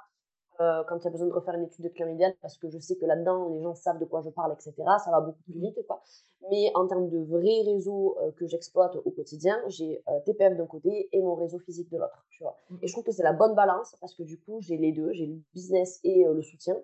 [0.62, 2.68] euh, quand il y a besoin de refaire une étude de client idéal, parce que
[2.70, 4.74] je sais que là-dedans, les gens savent de quoi je parle, etc.
[5.04, 6.02] Ça va beaucoup plus vite, quoi.
[6.50, 10.66] Mais en termes de vrais réseaux euh, que j'exploite au quotidien, j'ai euh, TPF d'un
[10.66, 12.56] côté et mon réseau physique de l'autre, tu vois.
[12.80, 15.12] Et je trouve que c'est la bonne balance, parce que du coup, j'ai les deux,
[15.12, 16.76] j'ai le business et le soutien.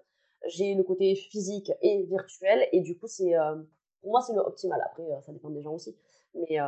[0.47, 3.33] J'ai le côté physique et virtuel, et du coup, c'est,
[4.01, 4.81] pour moi, c'est le optimal.
[4.85, 5.97] Après, ça dépend des gens aussi.
[6.35, 6.59] Mais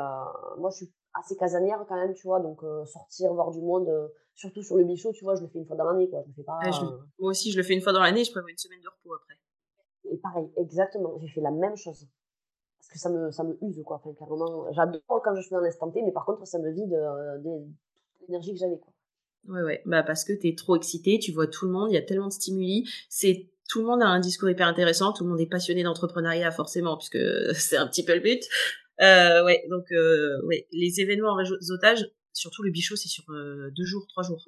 [0.58, 2.40] moi, je suis assez casanière quand même, tu vois.
[2.40, 3.90] Donc, sortir, voir du monde,
[4.34, 6.24] surtout sur le bichot, tu vois, je le fais une fois dans l'année, quoi.
[6.26, 6.58] Je fais pas.
[7.18, 9.14] Moi aussi, je le fais une fois dans l'année, je prévois une semaine de repos
[9.14, 9.34] après.
[10.10, 11.18] Et pareil, exactement.
[11.18, 12.08] J'ai fait la même chose.
[12.78, 14.00] Parce que ça me, ça me use, quoi.
[14.02, 14.72] Enfin, carrément.
[14.72, 17.66] J'adore quand je suis dans l'instant T, mais par contre, ça me vide de,
[18.26, 18.92] l'énergie que j'avais, quoi.
[19.48, 19.82] Ouais, ouais.
[19.86, 22.28] Bah, parce que t'es trop excité, tu vois tout le monde, il y a tellement
[22.28, 22.88] de stimuli.
[23.08, 26.50] C'est, tout le monde a un discours hyper intéressant, tout le monde est passionné d'entrepreneuriat,
[26.50, 27.18] forcément, puisque
[27.54, 28.42] c'est un petit peu le but.
[29.00, 33.70] Euh, ouais, donc, euh, ouais, les événements en réseautage, surtout le bichot, c'est sur euh,
[33.74, 34.44] deux jours, trois jours.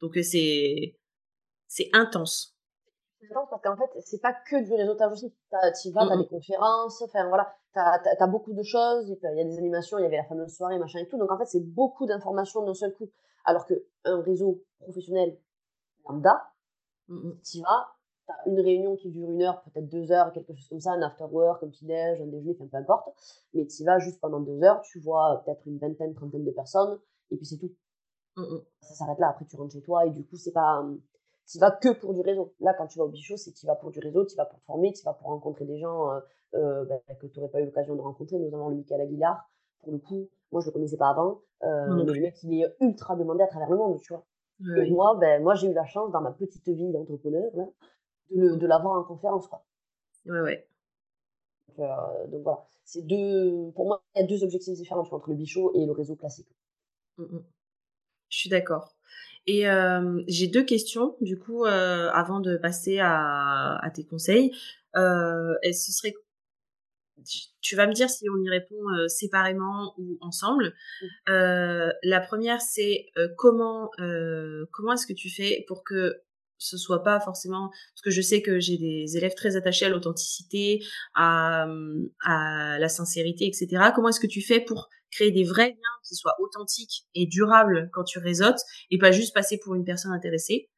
[0.00, 0.96] Donc, c'est,
[1.66, 2.56] c'est intense.
[3.20, 5.34] C'est intense parce qu'en fait, c'est pas que du réseautage aussi.
[5.82, 9.08] Tu vas, t'as des conférences, enfin voilà, t'as as, beaucoup de choses.
[9.08, 11.18] Il y a des animations, il y avait la fameuse soirée, machin et tout.
[11.18, 13.10] Donc en fait, c'est beaucoup d'informations d'un seul coup.
[13.44, 15.38] Alors qu'un réseau professionnel
[16.08, 16.52] lambda,
[17.08, 17.60] tu vas, tu
[18.28, 21.02] as une réunion qui dure une heure, peut-être deux heures, quelque chose comme ça, un
[21.02, 23.08] after work, un petit déj, un déjeuner, enfin peu importe.
[23.54, 26.98] Mais tu vas juste pendant deux heures, tu vois peut-être une vingtaine, trentaine de personnes,
[27.30, 27.72] et puis c'est tout.
[28.80, 29.28] Ça s'arrête là.
[29.30, 30.84] Après, tu rentres chez toi, et du coup, c'est pas.
[31.48, 32.52] Tu vas que pour du réseau.
[32.60, 34.60] Là, quand tu vas au bichot, c'est tu vas pour du réseau, tu vas pour
[34.62, 36.20] former, tu vas pour rencontrer des gens euh,
[36.54, 39.48] euh, bah, que tu n'aurais pas eu l'occasion de rencontrer, notamment le Michael Aguilar.
[39.82, 41.40] Pour le coup, moi, je le connaissais pas avant.
[41.62, 44.26] Euh, mais le mec, il est ultra demandé à travers le monde, tu vois.
[44.84, 47.50] et moi, ben, moi, j'ai eu la chance, dans ma petite vie d'entrepreneur,
[48.30, 49.64] de, de l'avoir en conférence, quoi.
[50.26, 50.68] Ouais, ouais.
[51.68, 52.66] Donc, euh, donc voilà.
[52.84, 55.92] C'est deux, pour moi, il y a deux objectifs différents entre le bichot et le
[55.92, 56.48] réseau classique.
[57.18, 57.44] Mmh, mmh.
[58.28, 58.96] Je suis d'accord.
[59.46, 64.56] Et euh, j'ai deux questions, du coup, euh, avant de passer à, à tes conseils.
[64.96, 66.14] Euh, ce serait
[67.60, 70.74] tu vas me dire si on y répond euh, séparément ou ensemble.
[71.28, 73.90] Euh, la première, c'est euh, comment
[74.70, 76.22] comment est-ce que tu fais pour que
[76.58, 79.88] ce soit pas forcément parce que je sais que j'ai des élèves très attachés à
[79.88, 80.82] l'authenticité,
[81.14, 81.66] à,
[82.26, 83.90] la sincérité, etc.
[83.94, 87.90] Comment est-ce que tu fais pour créer des vrais liens qui soient authentiques et durables
[87.92, 90.70] quand tu réseautes et pas juste passer pour une personne intéressée?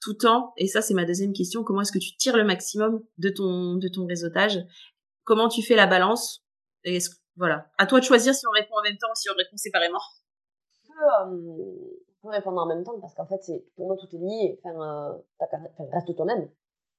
[0.00, 3.02] Tout en et ça c'est ma deuxième question comment est-ce que tu tires le maximum
[3.18, 4.58] de ton de ton réseautage?
[5.24, 6.44] Comment tu fais la balance?
[6.84, 6.98] Et
[7.36, 9.56] voilà, à toi de choisir si on répond en même temps ou si on répond
[9.56, 10.00] séparément.
[12.22, 14.60] On peut, répondre en même temps parce qu'en fait, c'est pour moi tout est lié.
[14.62, 16.48] Enfin, euh, reste toi-même.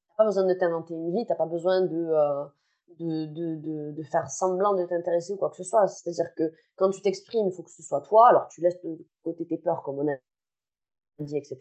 [0.10, 2.46] T'as pas besoin de t'inventer une vie, t'as pas besoin de, euh,
[3.00, 5.88] de, de, de, faire semblant de t'intéresser ou quoi que ce soit.
[5.88, 8.28] C'est-à-dire que quand tu t'exprimes, il faut que ce soit toi.
[8.30, 10.16] Alors tu laisses de côté tes peurs, comme on a
[11.20, 11.58] dit, etc.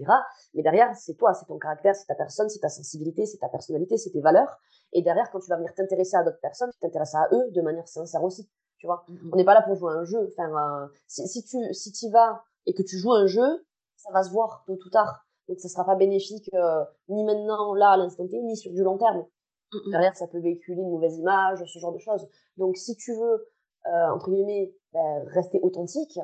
[0.55, 3.49] Mais derrière, c'est toi, c'est ton caractère, c'est ta personne, c'est ta sensibilité, c'est ta
[3.49, 4.59] personnalité, c'est tes valeurs.
[4.93, 7.61] Et derrière, quand tu vas venir t'intéresser à d'autres personnes, tu t'intéresses à eux de
[7.61, 8.49] manière sincère aussi.
[8.79, 9.31] Tu vois, mm, mm.
[9.33, 10.29] on n'est pas là pour jouer un jeu.
[10.33, 13.65] Enfin, euh, si, si tu si y vas et que tu joues un jeu,
[13.97, 15.25] ça va se voir tôt ou tard.
[15.49, 18.83] Donc, ça sera pas bénéfique euh, ni maintenant, là, à l'instant T, ni sur du
[18.83, 19.25] long terme.
[19.73, 22.29] Mm, derrière, ça peut véhiculer une mauvaise image, ce genre de choses.
[22.57, 23.49] Donc, si tu veux,
[23.87, 26.19] euh, entre guillemets, ben, rester authentique,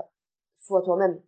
[0.61, 1.21] sois toi-même.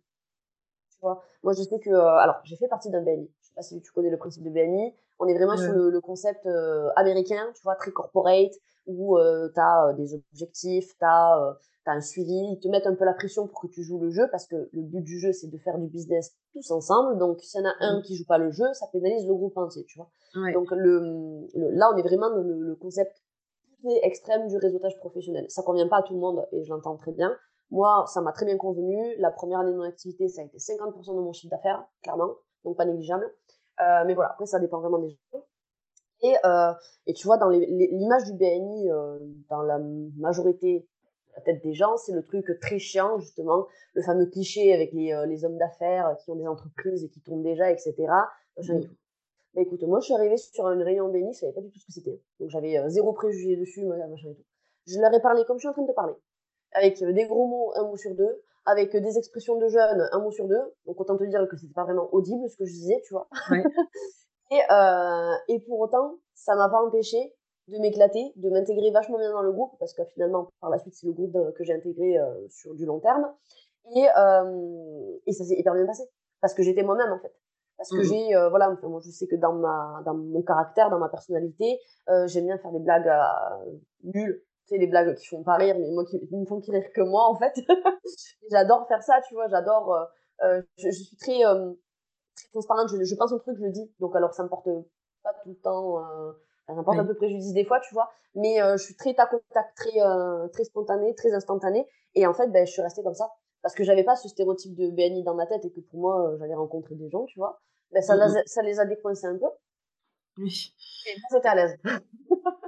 [1.43, 3.29] Moi, je sais que, euh, alors, j'ai fait partie d'un BNI.
[3.41, 4.93] Je sais pas si tu connais le principe de BNI.
[5.19, 8.53] On est vraiment sur le, concept euh, américain, tu vois, très corporate,
[8.85, 11.57] où euh, tu as des objectifs, tu as,
[11.87, 12.33] un suivi.
[12.33, 14.69] Ils te mettent un peu la pression pour que tu joues le jeu, parce que
[14.71, 17.17] le but du jeu, c'est de faire du business tous ensemble.
[17.17, 18.03] Donc, s'il y en a un mmh.
[18.03, 20.09] qui joue pas le jeu, ça pénalise le groupe entier, tu vois.
[20.53, 23.21] Donc, le, là, on est vraiment dans le, le concept
[24.03, 25.45] extrême du réseautage professionnel.
[25.49, 27.35] Ça convient pas à tout le monde, et je l'entends très bien.
[27.71, 29.15] Moi, ça m'a très bien convenu.
[29.17, 32.35] La première année de mon activité, ça a été 50% de mon chiffre d'affaires, clairement,
[32.63, 33.25] donc pas négligeable.
[33.79, 35.43] Euh, mais voilà, après, ça dépend vraiment des gens.
[36.21, 36.73] Et, euh,
[37.07, 39.19] et tu vois, dans l'image du BNI, euh,
[39.49, 39.79] dans la
[40.17, 44.73] majorité de la tête des gens, c'est le truc très chiant, justement, le fameux cliché
[44.73, 47.95] avec les, euh, les hommes d'affaires qui ont des entreprises et qui tournent déjà, etc.
[48.57, 48.79] Mmh.
[49.55, 51.79] Mais écoute, moi, je suis arrivée sur une réunion BNI, je savais pas du tout
[51.79, 52.21] ce que c'était.
[52.39, 54.45] Donc, j'avais zéro préjugé dessus, machin et tout.
[54.87, 56.15] Je leur ai parlé comme je suis en train de te parler
[56.73, 60.31] avec des gros mots, un mot sur deux, avec des expressions de jeunes, un mot
[60.31, 60.61] sur deux.
[60.85, 63.27] Donc autant te dire que c'était pas vraiment audible ce que je disais, tu vois.
[64.51, 67.33] et, euh, et pour autant, ça m'a pas empêché
[67.67, 70.93] de m'éclater, de m'intégrer vachement bien dans le groupe, parce que finalement, par la suite,
[70.93, 73.31] c'est le groupe que j'ai intégré euh, sur du long terme.
[73.95, 76.03] Et, euh, et ça s'est hyper bien passé,
[76.41, 77.33] parce que j'étais moi-même en fait.
[77.77, 80.41] Parce que mmh j'ai, euh, voilà, enfin, moi je sais que dans, ma, dans mon
[80.43, 81.79] caractère, dans ma personnalité,
[82.25, 83.11] j'aime bien faire des blagues
[84.03, 87.01] nulles, les blagues qui font pas rire, mais moi qui ne font qui rire que
[87.01, 87.53] moi en fait.
[88.51, 90.07] j'adore faire ça, tu vois, j'adore.
[90.41, 91.43] Je, je, suis très,
[92.43, 93.91] très transparente, je, je, pense un truc, je le dis.
[93.99, 94.67] Donc alors ça me porte
[95.23, 96.31] pas tout le temps, euh,
[96.67, 98.09] ça me porte un peu préjudice des fois, tu vois.
[98.35, 99.99] Mais euh, je suis très au tac, très,
[100.53, 101.87] très spontanée, très instantanée.
[102.15, 103.31] Et en fait, ben, je suis restée comme ça.
[103.61, 106.35] Parce que j'avais pas ce stéréotype de BNI dans ma tête et que pour moi,
[106.39, 107.61] j'allais rencontrer des gens, tu vois.
[107.91, 108.15] Ben, ça,
[108.45, 109.45] ça les a décoincés un peu.
[110.37, 110.73] Oui.
[111.07, 111.77] Et moi, j'étais à l'aise.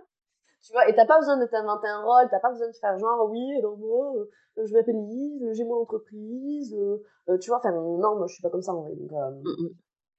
[0.63, 2.97] tu vois et t'as pas besoin de t'inventer un rôle t'as pas besoin de faire
[2.97, 7.59] genre oui alors moi euh, je m'appelle Lise j'ai mon entreprise euh, euh, tu vois
[7.59, 9.69] enfin non moi je suis pas comme ça en vrai donc, mmh, mmh.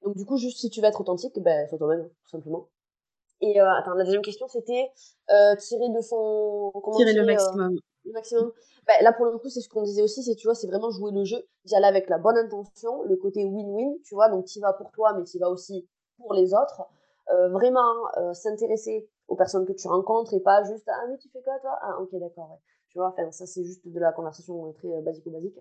[0.05, 2.69] donc du coup juste si tu veux être authentique ben sois toi-même tout simplement
[3.41, 4.91] et attends la deuxième question c'était
[5.59, 8.53] tirer de son comment tirer le maximum Le maximum.
[8.87, 10.91] Bah, là, pour le coup, c'est ce qu'on disait aussi, c'est, tu vois, c'est vraiment
[10.91, 14.45] jouer le jeu, d'y aller avec la bonne intention, le côté win-win, tu vois, donc
[14.45, 15.89] tu vas pour toi, mais tu vas aussi
[16.19, 16.83] pour les autres.
[17.31, 21.29] Euh, vraiment euh, s'intéresser aux personnes que tu rencontres et pas juste, ah, mais tu
[21.31, 21.79] fais quoi, toi?
[21.81, 22.59] Ah, ok, d'accord, ouais.
[22.91, 25.59] Tu vois, enfin, ça, c'est juste de la conversation très euh, basico-basique.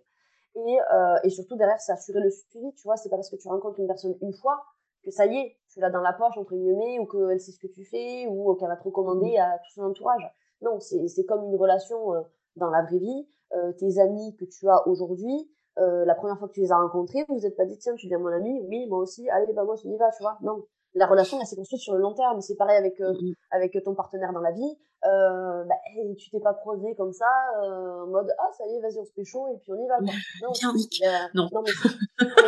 [0.55, 3.36] Et, euh, et surtout, derrière, c'est assurer le suivi, tu vois, c'est pas parce que
[3.38, 4.64] tu rencontres une personne une fois
[5.03, 7.59] que ça y est, tu l'as dans la poche, entre guillemets, ou qu'elle sait ce
[7.59, 10.24] que tu fais, ou qu'elle va te recommander à tout son entourage.
[10.61, 12.22] Non, c'est comme une relation euh,
[12.55, 13.28] dans la vraie vie.
[13.53, 16.78] Euh, tes amis que tu as aujourd'hui, euh, la première fois que tu les as
[16.78, 19.51] rencontrés, vous vous êtes pas dit, tiens, tu deviens mon ami, oui, moi aussi, allez,
[19.53, 20.38] bah moi, on y va, tu vois.
[20.41, 22.41] Non, la relation, elle s'est construite sur le long terme.
[22.41, 23.35] C'est pareil avec, euh, mm-hmm.
[23.51, 24.77] avec ton partenaire dans la vie.
[25.05, 25.75] Euh, bah,
[26.17, 27.27] tu t'es pas croisé comme ça,
[27.61, 29.75] euh, en mode, ah, ça y est, vas-y, on se fait chaud et puis on
[29.75, 29.97] y va.
[29.97, 30.07] Quoi.
[31.33, 31.61] Non, non.
[31.61, 31.71] mais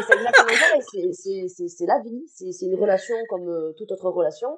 [0.01, 0.79] c'est exactement ça.
[1.67, 2.23] C'est la vie.
[2.27, 4.57] C'est une relation comme euh, toute autre relation.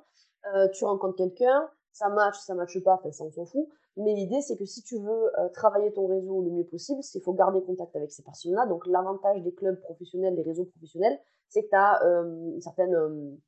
[0.54, 3.68] Euh, tu rencontres quelqu'un, ça match, ça matche pas, enfin, ça, on s'en fout.
[3.98, 7.14] Mais l'idée, c'est que si tu veux euh, travailler ton réseau le mieux possible, c'est
[7.14, 8.68] qu'il faut garder contact avec ces personnes-là.
[8.68, 11.20] Donc, l'avantage des clubs professionnels, des réseaux professionnels,
[11.50, 13.40] c'est que tu as une certaine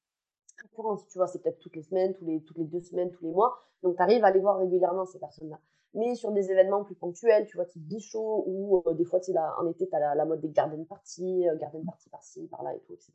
[1.09, 3.31] tu vois, c'est peut-être toutes les semaines, tous les, toutes les deux semaines, tous les
[3.31, 3.57] mois.
[3.83, 5.59] Donc, tu arrives à aller voir régulièrement ces personnes-là.
[5.95, 9.31] Mais sur des événements plus ponctuels, tu vois, type bichot, ou euh, des fois, tu
[9.37, 12.79] en été, tu as la, mode des garden parties, euh, garden party par-ci, par-là et
[12.81, 13.11] tout, etc.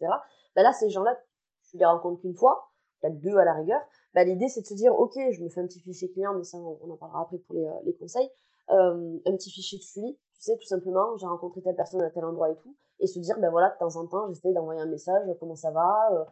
[0.57, 1.17] Ben là, ces gens-là,
[1.71, 2.71] tu les rencontres qu'une fois,
[3.01, 3.81] peut-être deux à la rigueur.
[4.15, 6.43] Ben, l'idée, c'est de se dire, OK, je me fais un petit fichier client, mais
[6.43, 8.31] ça, on, en parlera après pour les, euh, les conseils.
[8.69, 12.25] Un petit fichier de suivi, tu sais, tout simplement, j'ai rencontré telle personne à tel
[12.25, 14.87] endroit et tout, et se dire, ben voilà, de temps en temps, j'essaie d'envoyer un
[14.87, 16.27] message, comment ça va,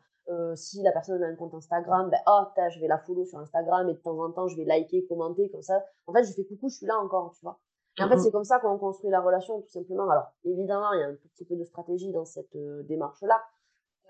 [0.55, 3.89] si la personne a un compte Instagram, ben, oh, je vais la follow sur Instagram
[3.89, 5.85] et de temps en temps, je vais liker, commenter, comme ça.
[6.07, 7.59] En fait, je fais coucou, je suis là encore, tu vois.
[7.99, 10.09] Et en fait, c'est comme ça qu'on construit la relation, tout simplement.
[10.09, 13.43] Alors, évidemment, il y a un petit peu de stratégie dans cette euh, démarche-là.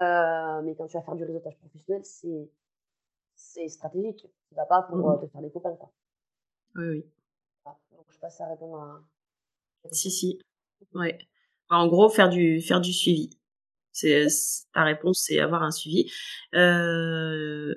[0.02, 2.50] Euh, mais quand tu vas faire du réseautage professionnel, c'est,
[3.34, 4.26] c'est stratégique.
[4.48, 5.90] Tu vas pas pour mmh te faire des copains, quoi.
[6.76, 7.06] Oui, oui.
[7.90, 9.00] Donc, je passe à répondre à.
[9.90, 10.40] Si, si.
[10.94, 11.18] Ouais.
[11.68, 13.30] En gros, faire du, faire du suivi.
[13.92, 14.26] C'est
[14.74, 16.10] ta réponse, c'est avoir un suivi.
[16.54, 17.74] Euh,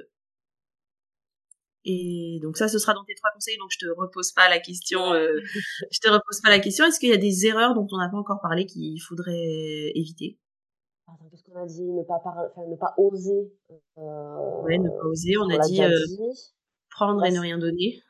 [1.86, 3.58] et donc ça, ce sera dans tes trois conseils.
[3.58, 5.14] Donc je te repose pas la question.
[5.14, 5.40] Euh,
[5.92, 6.86] je te repose pas la question.
[6.86, 10.40] Est-ce qu'il y a des erreurs dont on n'a pas encore parlé qu'il faudrait éviter?
[11.30, 13.54] Qu'est-ce qu'on a dit Ne pas parler, enfin, ne pas oser.
[13.98, 15.38] Euh, ouais, ne pas oser.
[15.38, 15.92] On, a dit, euh,
[16.90, 18.02] prendre et ne rien donner.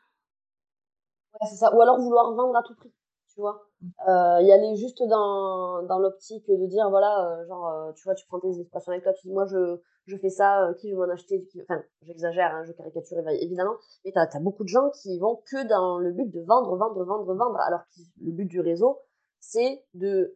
[1.34, 1.74] Ouais, c'est ça.
[1.74, 2.90] Ou alors vouloir vendre à tout prix
[3.36, 3.68] tu vois.
[4.08, 8.14] Euh, y aller juste dans, dans l'optique de dire, voilà, euh, genre, euh, tu vois,
[8.14, 10.96] tu prends tes expressions avec toi, tu dis, moi, je, je fais ça, qui veut
[10.96, 13.74] m'en acheter, enfin, j'exagère, hein, je caricature évidemment,
[14.04, 17.04] mais t'as as beaucoup de gens qui vont que dans le but de vendre, vendre,
[17.04, 19.00] vendre, vendre, alors que le but du réseau,
[19.38, 20.34] c'est de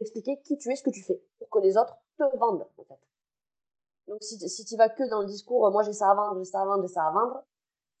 [0.00, 2.84] expliquer qui tu es, ce que tu fais, pour que les autres te vendent, en
[2.84, 2.98] fait.
[4.08, 6.50] Donc, si, si tu vas que dans le discours, moi, j'ai ça à vendre, j'ai
[6.50, 7.44] ça à vendre, j'ai ça à vendre,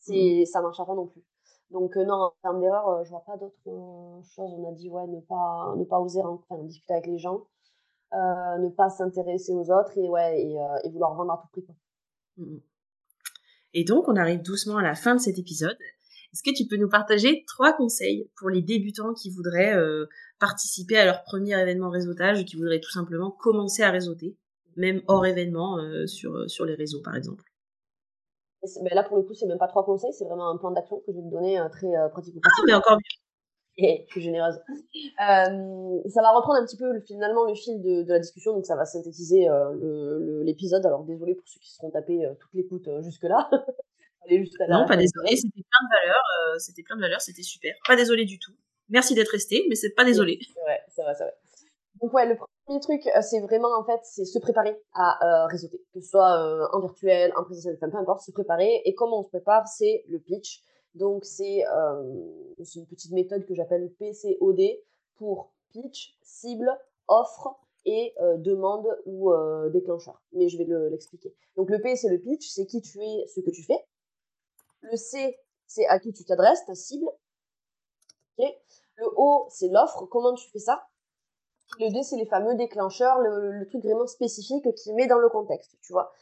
[0.00, 0.46] c'est, mmh.
[0.46, 1.22] ça marchera pas non plus.
[1.70, 4.52] Donc euh, non, en termes d'erreur, euh, je vois pas d'autres euh, choses.
[4.56, 7.46] On a dit ouais, ne pas ne pas oser enfin, discuter avec les gens,
[8.12, 11.74] ne pas s'intéresser aux autres et ouais et, vouloir vendre à tout prix.
[12.36, 12.58] Mmh
[13.78, 15.76] et donc on arrive doucement à la fin de cet épisode.
[16.32, 19.74] Est-ce que tu peux nous partager trois conseils pour les débutants qui voudraient
[20.40, 24.34] participer à leur premier événement réseautage ou qui voudraient tout simplement commencer à réseauter,
[24.76, 27.44] même hors événement sur sur les réseaux par exemple?
[28.82, 30.98] Mais là, pour le coup, c'est même pas trois conseils, c'est vraiment un plan d'action
[30.98, 33.26] que je vais te donner euh, très euh, pratique Ah, mais encore mieux.
[33.78, 34.54] Et plus généreuse.
[34.54, 38.64] Euh, ça va reprendre un petit peu finalement le fil de, de la discussion, donc
[38.64, 40.84] ça va synthétiser euh, l'épisode.
[40.86, 43.50] Alors désolé pour ceux qui se seront tapés euh, toute l'écoute jusque-là.
[44.70, 47.74] non, pas désolé, c'était plein de valeurs, c'était plein de valeurs, c'était super.
[47.86, 48.52] Pas désolé du tout.
[48.88, 50.38] Merci d'être resté, mais c'est pas désolé.
[50.66, 51.32] Ouais, ça va, ça va.
[52.00, 55.46] Donc ouais, le premier truc, euh, c'est vraiment en fait, c'est se préparer à euh,
[55.46, 58.82] réseauter, que ce soit euh, en virtuel, en présentiel, peu importe, se préparer.
[58.84, 60.62] Et comment on se prépare, c'est le pitch.
[60.94, 64.62] Donc c'est une petite méthode que j'appelle PCOD
[65.16, 66.70] pour pitch, cible,
[67.06, 67.54] offre
[67.84, 69.30] et demande ou
[69.74, 70.22] déclencheur.
[70.32, 71.34] Mais je vais l'expliquer.
[71.56, 73.78] Donc le P, c'est le pitch, c'est qui tu es, ce que tu fais.
[74.80, 77.10] Le C, c'est à qui tu t'adresses, ta cible.
[78.38, 80.88] Le O, c'est l'offre, comment tu fais ça?
[81.78, 85.76] Le D, c'est les fameux déclencheurs, le, truc vraiment spécifique qui met dans le contexte,
[85.82, 86.12] tu vois.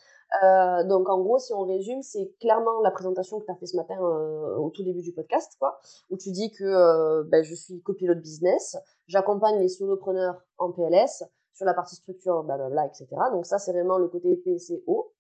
[0.43, 3.67] Euh, donc en gros, si on résume, c'est clairement la présentation que tu as fait
[3.67, 5.79] ce matin euh, au tout début du podcast, quoi,
[6.11, 8.77] où tu dis que euh, ben, je suis copilote business,
[9.07, 13.07] j'accompagne les solopreneurs en PLS sur la partie structure, blablabla, etc.
[13.33, 15.13] Donc ça, c'est vraiment le côté PCO.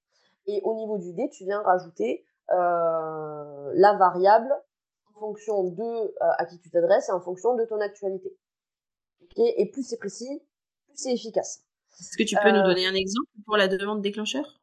[0.46, 4.52] Et au niveau du D, tu viens rajouter la variable
[5.14, 8.36] en fonction de à qui tu t'adresses et en fonction de ton actualité.
[9.36, 10.42] Et plus c'est précis,
[10.86, 11.64] plus c'est efficace.
[12.00, 14.60] Est-ce que tu peux nous euh, donner un exemple pour la demande déclencheur?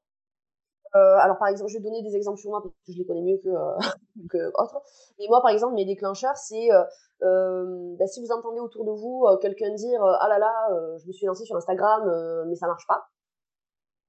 [0.95, 3.05] Euh, alors par exemple, je vais donner des exemples sur moi parce que je les
[3.05, 3.77] connais mieux que, euh,
[4.29, 4.81] que autres.
[5.19, 9.25] Mais moi, par exemple, mes déclencheurs, c'est euh, ben, si vous entendez autour de vous
[9.41, 13.09] quelqu'un dire ah là là, je me suis lancé sur Instagram, mais ça marche pas,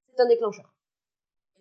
[0.09, 0.73] c'est un déclencheur.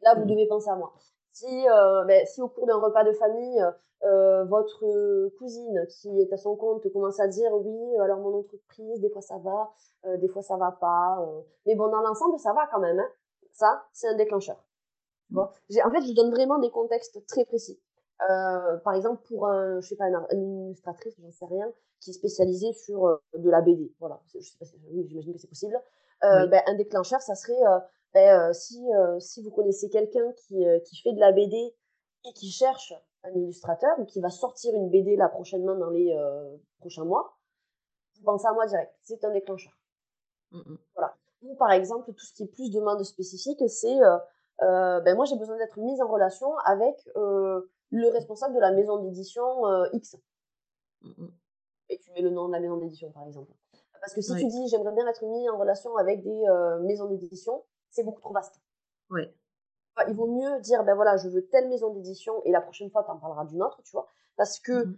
[0.01, 0.27] Et là, vous mmh.
[0.27, 0.93] devez penser à moi.
[1.33, 1.65] Si,
[2.07, 3.63] ben, si au cours d'un repas de famille,
[4.01, 9.09] votre cousine qui est à son compte commence à dire oui, alors mon entreprise, des
[9.09, 9.71] fois ça va,
[10.17, 11.25] des fois ça va pas,
[11.65, 12.99] mais bon, dans l'ensemble, ça va quand même.
[12.99, 13.09] Hein.
[13.51, 14.63] Ça, c'est un déclencheur.
[15.29, 15.43] Bon.
[15.43, 17.79] En fait, je donne vraiment des contextes très précis.
[18.29, 22.13] Euh, par exemple, pour un, je sais pas, une, illustratrice, j'en sais rien, qui est
[22.13, 23.91] spécialisée sur euh, de la BD.
[23.99, 25.79] Voilà, je sais pas si, oui, j'imagine que c'est possible.
[26.23, 27.79] Euh, ben, un déclencheur, ça serait euh,
[28.13, 28.83] ben, euh, si,
[29.19, 31.75] si vous connaissez quelqu'un qui, qui fait de la BD
[32.25, 32.93] et qui cherche
[33.23, 36.15] un illustrateur ou qui va sortir une BD là prochainement dans les
[36.79, 37.37] prochains mois,
[38.15, 38.93] vous pensez à moi direct.
[39.03, 39.73] C'est un déclencheur.
[40.51, 41.15] Mmh voilà.
[41.43, 43.97] Ou par exemple, tout ce qui est plus demande spécifique, c'est
[44.61, 48.71] euh, ben moi j'ai besoin d'être mise en relation avec euh, le responsable de la
[48.71, 50.17] maison d'édition euh, X.
[51.01, 51.27] Mmh
[51.89, 53.51] Et tu mets le nom de la maison d'édition par exemple.
[53.99, 56.43] Parce que si tu dis j'aimerais bien être mis en relation avec des
[56.81, 58.59] maisons d'édition, c'est beaucoup trop vaste.
[59.09, 59.23] Oui.
[60.07, 63.03] il vaut mieux dire ben voilà je veux telle maison d'édition et la prochaine fois
[63.03, 64.07] tu en parleras d'une autre, tu vois.
[64.37, 64.97] Parce que mmh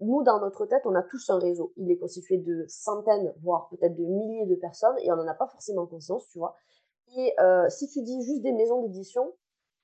[0.00, 1.72] nous dans notre tête on a tous un réseau.
[1.76, 5.34] Il est constitué de centaines voire peut-être de milliers de personnes et on n'en a
[5.34, 6.54] pas forcément conscience, tu vois.
[7.16, 9.34] Et euh, si tu dis juste des maisons d'édition,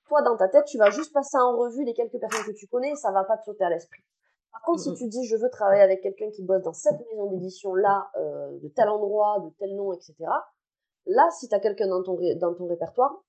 [0.08, 2.66] toi, dans ta tête, tu vas juste passer en revue les quelques personnes que tu
[2.66, 4.02] connais et ça va pas te sauter à l'esprit.
[4.50, 7.26] Par contre, si tu dis je veux travailler avec quelqu'un qui bosse dans cette maison
[7.26, 10.14] d'édition là, euh, de tel endroit, de tel nom, etc.
[11.08, 13.24] Là, si tu as quelqu'un dans ton, dans ton répertoire,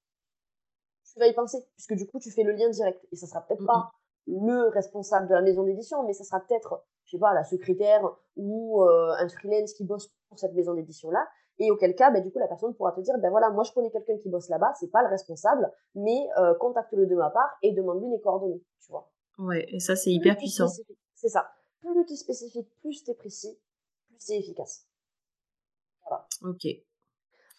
[1.11, 3.03] tu vas y penser, puisque du coup, tu fais le lien direct.
[3.11, 3.89] Et ça sera peut-être pas
[4.27, 8.01] le responsable de la maison d'édition, mais ça sera peut-être, je sais pas, la secrétaire
[8.35, 11.27] ou euh, un freelance qui bosse pour cette maison d'édition là.
[11.57, 13.73] Et auquel cas, ben, du coup, la personne pourra te dire, ben voilà, moi je
[13.73, 17.49] connais quelqu'un qui bosse là-bas, c'est pas le responsable, mais euh, contacte-le de ma part
[17.61, 19.11] et demande-lui les coordonnées, tu vois.
[19.39, 20.67] Ouais, et ça c'est hyper puissant.
[21.15, 21.49] C'est ça.
[21.81, 23.59] Plus tu es spécifique, plus tu es précis,
[24.07, 24.85] plus c'est efficace.
[26.03, 26.27] Voilà.
[26.43, 26.65] Ok.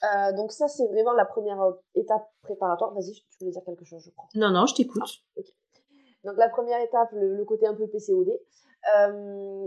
[0.03, 2.95] Euh, donc ça c'est vraiment la première euh, étape préparatoire.
[2.95, 4.29] Vas-y, tu voulais dire quelque chose, je crois.
[4.35, 5.03] Non, non, je t'écoute.
[5.03, 5.41] Ah,
[6.25, 8.31] donc la première étape, le, côté un peu PCOD.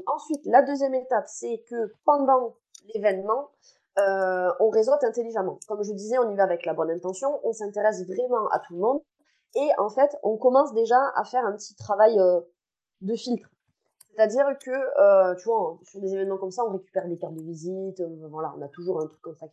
[0.08, 2.56] ensuite, la deuxième étape, c'est que pendant
[2.94, 3.50] l'événement,
[4.00, 5.60] euh, on réseaute intelligemment.
[5.68, 8.74] Comme je disais, on y va avec la bonne intention, on s'intéresse vraiment à tout
[8.74, 9.02] le monde,
[9.56, 12.42] et en fait, on commence déjà à faire un petit travail euh,
[13.02, 13.50] de filtre.
[14.16, 17.41] C'est-à-dire que, euh, tu vois, sur des événements comme ça, on récupère des cartes de
[17.41, 19.47] visite, voilà, on a toujours un truc comme ça.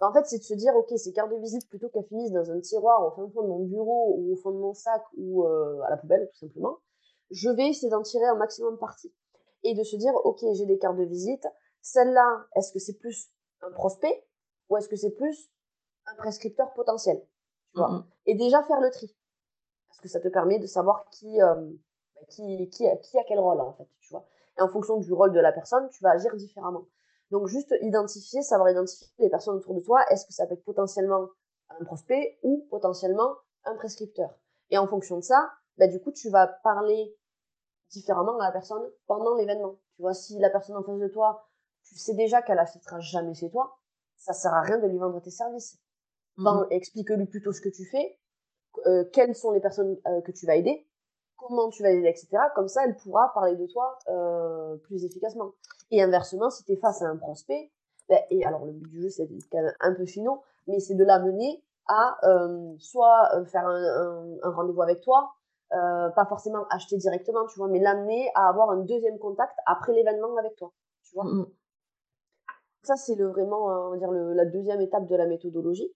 [0.00, 2.50] en fait, c'est de se dire, ok, ces cartes de visite, plutôt qu'elles finissent dans
[2.50, 5.88] un tiroir au fond de mon bureau ou au fond de mon sac ou à
[5.88, 6.78] la poubelle, tout simplement,
[7.30, 9.12] je vais essayer d'en tirer un maximum de parties.
[9.64, 11.46] Et de se dire, ok, j'ai des cartes de visite,
[11.80, 13.30] celle-là, est-ce que c'est plus
[13.60, 14.26] un prospect
[14.68, 15.50] ou est-ce que c'est plus
[16.06, 17.24] un prescripteur potentiel
[17.72, 18.04] tu vois?
[18.26, 19.14] Et déjà faire le tri.
[19.88, 21.70] Parce que ça te permet de savoir qui, euh,
[22.28, 24.24] qui, qui, a, qui a quel rôle, en fait, tu vois.
[24.58, 26.84] Et en fonction du rôle de la personne, tu vas agir différemment.
[27.30, 30.04] Donc, juste identifier, savoir identifier les personnes autour de toi.
[30.10, 31.28] Est-ce que ça peut être potentiellement
[31.70, 34.30] un prospect ou potentiellement un prescripteur?
[34.70, 37.16] Et en fonction de ça, bah, du coup, tu vas parler
[37.90, 39.78] différemment à la personne pendant l'événement.
[39.96, 41.48] Tu vois, si la personne en face de toi,
[41.84, 43.78] tu sais déjà qu'elle n'achètera jamais chez toi,
[44.16, 45.78] ça sert à rien de lui vendre tes services.
[46.36, 46.66] Mmh.
[46.70, 48.18] Explique-lui plutôt ce que tu fais,
[48.86, 50.86] euh, quelles sont les personnes euh, que tu vas aider,
[51.46, 52.28] comment tu vas aider, etc.
[52.54, 55.52] Comme ça, elle pourra parler de toi euh, plus efficacement.
[55.90, 57.70] Et inversement, si tu es face à un prospect,
[58.08, 60.94] ben, et alors le but du jeu, c'est quand même un peu finaux, mais c'est
[60.94, 62.18] de l'amener à
[62.78, 65.32] soit faire un, rendez-vous avec toi,
[65.70, 70.36] pas forcément acheter directement, tu vois, mais l'amener à avoir un deuxième contact après l'événement
[70.38, 70.72] avec toi,
[71.02, 71.24] tu vois.
[71.24, 71.46] Mmh.
[72.82, 75.94] Ça, c'est le, vraiment, euh, on va dire, le, la deuxième étape de la méthodologie.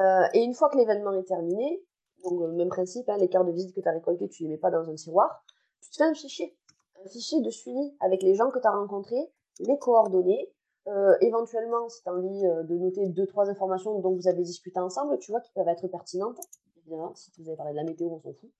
[0.00, 1.82] Euh, et une fois que l'événement est terminé,
[2.22, 4.48] donc le même principe, hein, les cartes de visite que tu as récoltées, tu ne
[4.48, 5.44] les mets pas dans un tiroir,
[5.80, 6.56] tu te fais un fichier,
[7.04, 10.52] un fichier de suivi avec les gens que tu as rencontrés, les coordonnées,
[10.88, 14.42] euh, éventuellement, si tu as envie euh, de noter deux, trois informations dont vous avez
[14.42, 16.38] discuté ensemble, tu vois, qui peuvent être pertinentes,
[16.78, 18.50] évidemment, si vous avez parlé de la météo, on s'en fout.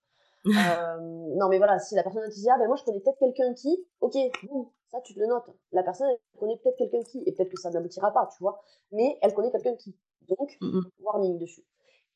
[0.45, 0.97] euh,
[1.35, 3.53] non, mais voilà, si la personne te dit, ah ben moi je connais peut-être quelqu'un
[3.53, 4.13] qui, ok,
[4.49, 5.49] bon, ça tu te le notes.
[5.71, 8.61] La personne, elle connaît peut-être quelqu'un qui, et peut-être que ça n'aboutira pas, tu vois,
[8.91, 9.95] mais elle connaît quelqu'un qui.
[10.27, 11.65] Donc, mmh warning dessus.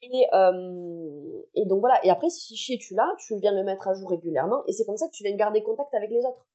[0.01, 3.87] Et, euh, et donc voilà, et après, si fichier tu l'as, tu viens le mettre
[3.87, 6.45] à jour régulièrement, et c'est comme ça que tu viens garder contact avec les autres.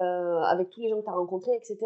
[0.00, 1.78] Euh, avec tous les gens que tu as rencontrés, etc.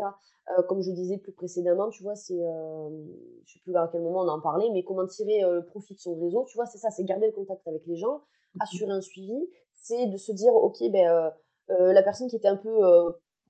[0.56, 4.20] Euh, comme je disais plus précédemment, tu vois, c'est, je sais plus à quel moment
[4.20, 6.90] on en parlait, mais comment tirer le profit de son réseau, tu vois, c'est ça,
[6.90, 10.54] c'est garder le contact avec les gens, mmh assurer un suivi, c'est de se dire,
[10.54, 11.32] ok, ben,
[11.68, 12.78] la personne qui était un peu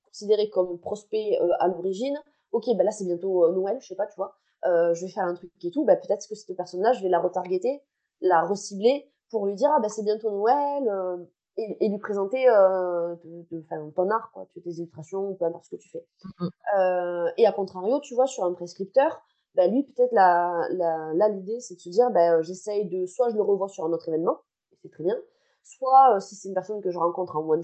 [0.07, 2.19] considérée comme prospect à l'origine,
[2.53, 4.35] ok, ben là c'est bientôt Noël, je sais pas, tu vois,
[4.65, 7.21] je vais faire un truc et tout, ben peut-être que cette personne-là, je vais la
[7.21, 7.83] retargeter
[8.23, 11.27] la recibler pour lui dire ah ben c'est bientôt Noël
[11.57, 13.15] et, lui présenter euh,
[13.51, 16.07] de, ton art, quoi, tes illustrations, peu importe ce que tu fais.
[16.77, 19.23] Euh, et à contrario, tu vois, sur un prescripteur,
[19.55, 23.37] ben lui, peut-être là, la, l'idée, c'est de se dire, ben, j'essaye de, soit je
[23.37, 24.39] le revois sur un autre événement,
[24.83, 25.17] c'est très bien,
[25.63, 27.63] soit euh, si c'est une personne que je rencontre en one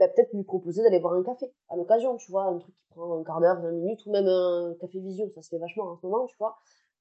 [0.00, 2.84] ben, peut-être lui proposer d'aller boire un café à l'occasion, tu vois, un truc qui
[2.90, 5.84] prend un quart d'heure, 20 minutes, ou même un café visio, ça se fait vachement
[5.84, 6.56] en ce moment, tu vois.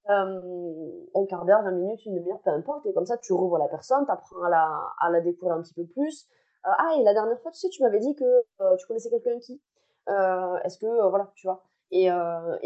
[0.09, 2.85] Euh, un quart d'heure, 20 minutes, une demi-heure, peu importe.
[2.85, 5.61] Et comme ça, tu revois la personne, tu apprends à la, à la découvrir un
[5.61, 6.27] petit peu plus.
[6.65, 8.25] Euh, ah, et la dernière fois, tu sais, tu m'avais dit que
[8.61, 9.61] euh, tu connaissais quelqu'un qui.
[10.07, 11.63] Est-ce que, voilà, tu vois.
[11.91, 12.09] Et,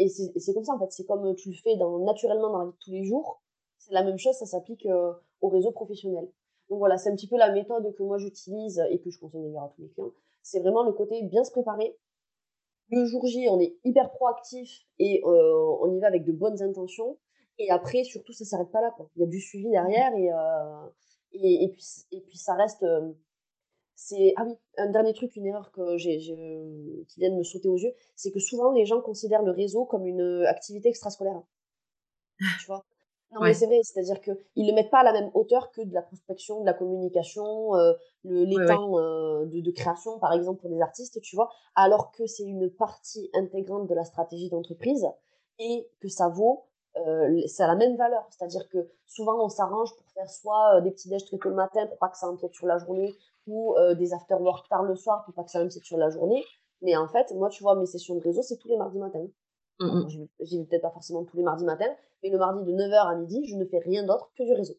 [0.08, 0.90] c'est comme ça, en fait.
[0.90, 3.42] C'est comme tu le fais naturellement dans la vie de tous les jours.
[3.78, 4.88] C'est la même chose, ça s'applique
[5.42, 6.26] au réseau professionnel.
[6.70, 9.42] Donc voilà, c'est un petit peu la méthode que moi j'utilise et que je conseille
[9.42, 10.12] d'ailleurs à tous mes clients.
[10.44, 11.96] C'est vraiment le côté bien se préparer,
[12.90, 17.18] le jour J, on est hyper proactif et on y va avec de bonnes intentions.
[17.58, 18.94] Et après, surtout, ça s'arrête pas là.
[19.16, 20.88] Il y a du suivi derrière et, euh,
[21.32, 22.82] et, puis, et puis ça reste.
[22.82, 23.12] Euh,
[23.96, 27.68] c'est ah oui, un dernier truc, une erreur que j'ai, qui vient de me sauter
[27.68, 31.40] aux yeux, c'est que souvent les gens considèrent le réseau comme une activité extrascolaire.
[32.60, 32.84] tu vois?
[33.32, 35.82] Non, mais c'est vrai, c'est-à-dire qu'ils ne le mettent pas à la même hauteur que
[35.82, 40.32] de la prospection, de la communication, euh, le, les temps euh, de, de, création, par
[40.32, 44.50] exemple, pour des artistes, tu vois, alors que c'est une partie intégrante de la stratégie
[44.50, 45.06] d'entreprise
[45.58, 46.64] et que ça vaut
[46.96, 48.24] euh, ça a la même valeur.
[48.30, 51.84] C'est-à-dire que souvent, on s'arrange pour faire soit des petits déj très tôt le matin
[51.88, 53.16] pour pas que ça empiète sur la journée,
[53.48, 56.44] ou des after-work tard le soir pour pas que ça empiète sur la journée.
[56.82, 59.26] Mais en fait, moi, tu vois, mes sessions de réseau, c'est tous les mardis matins.
[59.80, 60.08] Mmh
[60.40, 63.14] J'y vais peut-être pas forcément tous les mardis matins, mais le mardi de 9h à
[63.16, 64.74] midi, je ne fais rien d'autre que du réseau.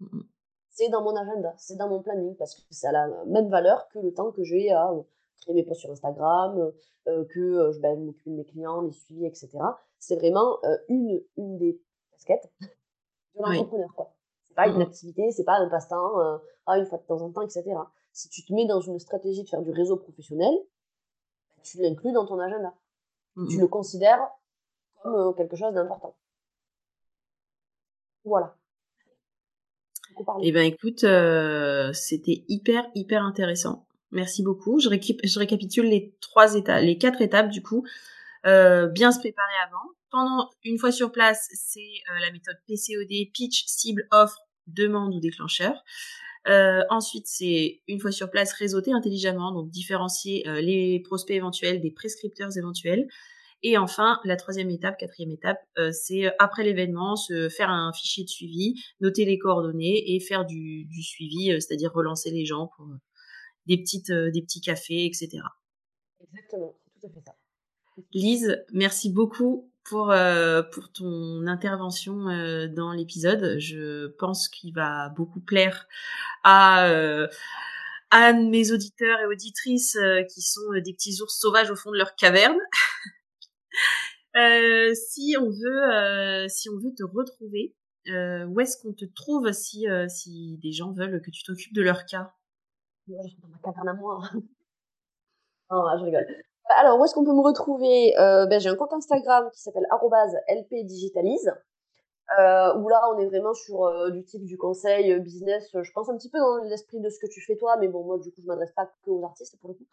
[0.00, 0.20] Mmh
[0.68, 3.88] c'est dans mon agenda, c'est dans mon planning, parce que ça a la même valeur
[3.88, 4.92] que le temps que j'ai à
[5.40, 6.70] créer mes posts sur Instagram,
[7.06, 9.58] que je ben, m'occupe de mes clients, les suivis, etc
[9.98, 11.80] c'est vraiment euh, une, une des
[12.12, 13.92] casquettes de l'entrepreneur.
[13.94, 14.14] quoi.
[14.44, 17.30] C'est pas une activité, c'est pas un passe-temps, euh, ah, une fois de temps en
[17.30, 17.64] temps, etc.
[18.12, 20.54] Si tu te mets dans une stratégie de faire du réseau professionnel,
[21.62, 22.74] tu l'inclus dans ton agenda.
[23.36, 24.20] Tu le considères
[25.02, 26.16] comme euh, quelque chose d'important.
[28.24, 28.56] Voilà.
[30.42, 31.04] Eh ben écoute,
[31.94, 33.86] c'était hyper hyper intéressant.
[34.10, 34.80] Merci beaucoup.
[34.80, 37.84] Je, je récapitule les trois étapes, les quatre étapes du coup.
[38.44, 43.66] bien se préparer avant, pendant une fois sur place, c'est euh, la méthode PCOD, pitch,
[43.66, 45.84] cible, offre, demande ou déclencheur.
[46.48, 51.80] Euh, ensuite, c'est une fois sur place, réseauter intelligemment, donc différencier euh, les prospects éventuels
[51.80, 53.08] des prescripteurs éventuels.
[53.62, 55.58] Et enfin, la troisième étape, quatrième étape,
[55.90, 60.84] c'est après l'événement, se faire un fichier de suivi, noter les coordonnées et faire du,
[60.84, 62.86] du suivi, c'est-à-dire relancer les gens pour
[63.64, 65.38] des petites, des petits cafés, etc.
[66.20, 67.34] Exactement, c'est tout à fait ça.
[68.12, 73.58] Lise, merci beaucoup pour euh, pour ton intervention euh, dans l'épisode.
[73.58, 75.86] Je pense qu'il va beaucoup plaire
[76.42, 77.28] à euh,
[78.12, 79.98] mes auditeurs et auditrices
[80.32, 82.58] qui sont des petits ours sauvages au fond de leur caverne.
[84.94, 87.74] si on veut si on veut te retrouver,
[88.06, 92.06] où est-ce qu'on te trouve si si des gens veulent que tu t'occupes de leur
[92.06, 92.32] cas?
[93.08, 94.22] Je suis dans ma caverne à moi.
[95.70, 96.26] oh, je rigole.
[96.68, 98.18] Alors, où est-ce qu'on peut me retrouver?
[98.18, 99.86] Euh, ben, J'ai un compte Instagram qui s'appelle
[100.48, 101.52] lpdigitalise,
[102.38, 105.70] euh, où là, on est vraiment sur euh, du type du conseil euh, business.
[105.72, 108.04] Je pense un petit peu dans l'esprit de ce que tu fais toi, mais bon,
[108.04, 109.86] moi, du coup, je m'adresse pas que aux artistes pour le coup.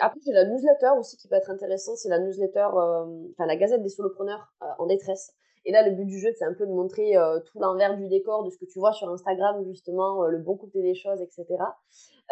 [0.00, 1.96] Après, j'ai la newsletter aussi qui peut être intéressante.
[1.98, 5.34] C'est la newsletter, enfin, la Gazette des solopreneurs en détresse.
[5.64, 7.14] Et là, le but du jeu, c'est un peu de montrer
[7.46, 10.82] tout l'envers du décor de ce que tu vois sur Instagram, justement, le bon côté
[10.82, 11.46] des choses, etc.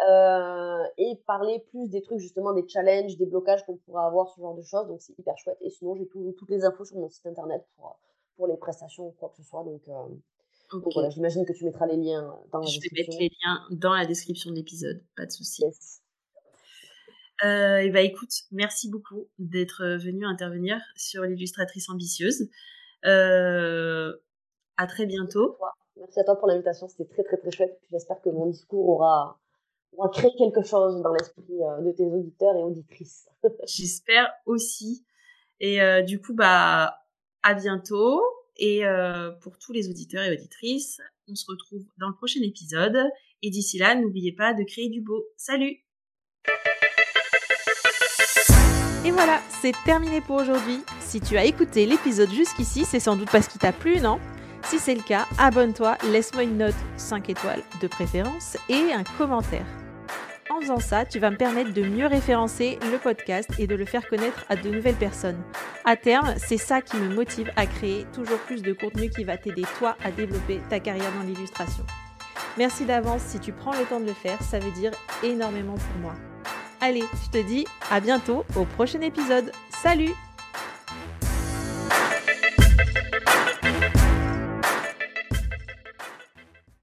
[0.09, 4.41] Euh, et parler plus des trucs justement des challenges, des blocages qu'on pourrait avoir, ce
[4.41, 4.87] genre de choses.
[4.87, 5.57] Donc c'est hyper chouette.
[5.61, 7.99] Et sinon, j'ai toutes les infos sur mon site internet pour,
[8.35, 9.63] pour les prestations ou quoi que ce soit.
[9.63, 12.89] Donc, euh, voilà, j'imagine que tu mettras les liens dans la description.
[12.89, 15.63] Je vais mettre les liens dans la description de l'épisode, pas de souci.
[17.43, 22.49] Euh, et bah écoute, merci beaucoup d'être venu intervenir sur l'illustratrice ambitieuse.
[23.05, 24.13] Euh,
[24.77, 25.57] à très bientôt.
[25.97, 27.79] Merci à toi pour l'invitation, c'était très très très chouette.
[27.91, 29.39] J'espère que mon discours aura
[29.97, 33.27] va créer quelque chose dans l'esprit euh, de tes auditeurs et auditrices.
[33.67, 35.05] J'espère aussi.
[35.59, 36.97] Et euh, du coup, bah,
[37.43, 38.21] à bientôt.
[38.57, 42.97] Et euh, pour tous les auditeurs et auditrices, on se retrouve dans le prochain épisode.
[43.41, 45.25] Et d'ici là, n'oubliez pas de créer du beau.
[45.37, 45.83] Salut
[49.03, 50.83] Et voilà, c'est terminé pour aujourd'hui.
[50.99, 54.19] Si tu as écouté l'épisode jusqu'ici, c'est sans doute parce qu'il t'a plu, non?
[54.65, 59.65] Si c'est le cas, abonne-toi, laisse-moi une note 5 étoiles de préférence et un commentaire.
[60.51, 63.85] en faisant ça, tu vas me permettre de mieux référencer le podcast et de le
[63.85, 65.41] faire connaître à de nouvelles personnes.
[65.83, 69.35] À terme, c'est ça qui me motive à créer toujours plus de contenu qui va
[69.35, 71.83] t'aider toi à développer ta carrière dans l'illustration.
[72.57, 74.91] Merci d'avance si tu prends le temps de le faire, ça veut dire
[75.23, 76.13] énormément pour moi.
[76.83, 79.51] Allez, je te dis à bientôt au prochain épisode.
[79.69, 80.15] Salut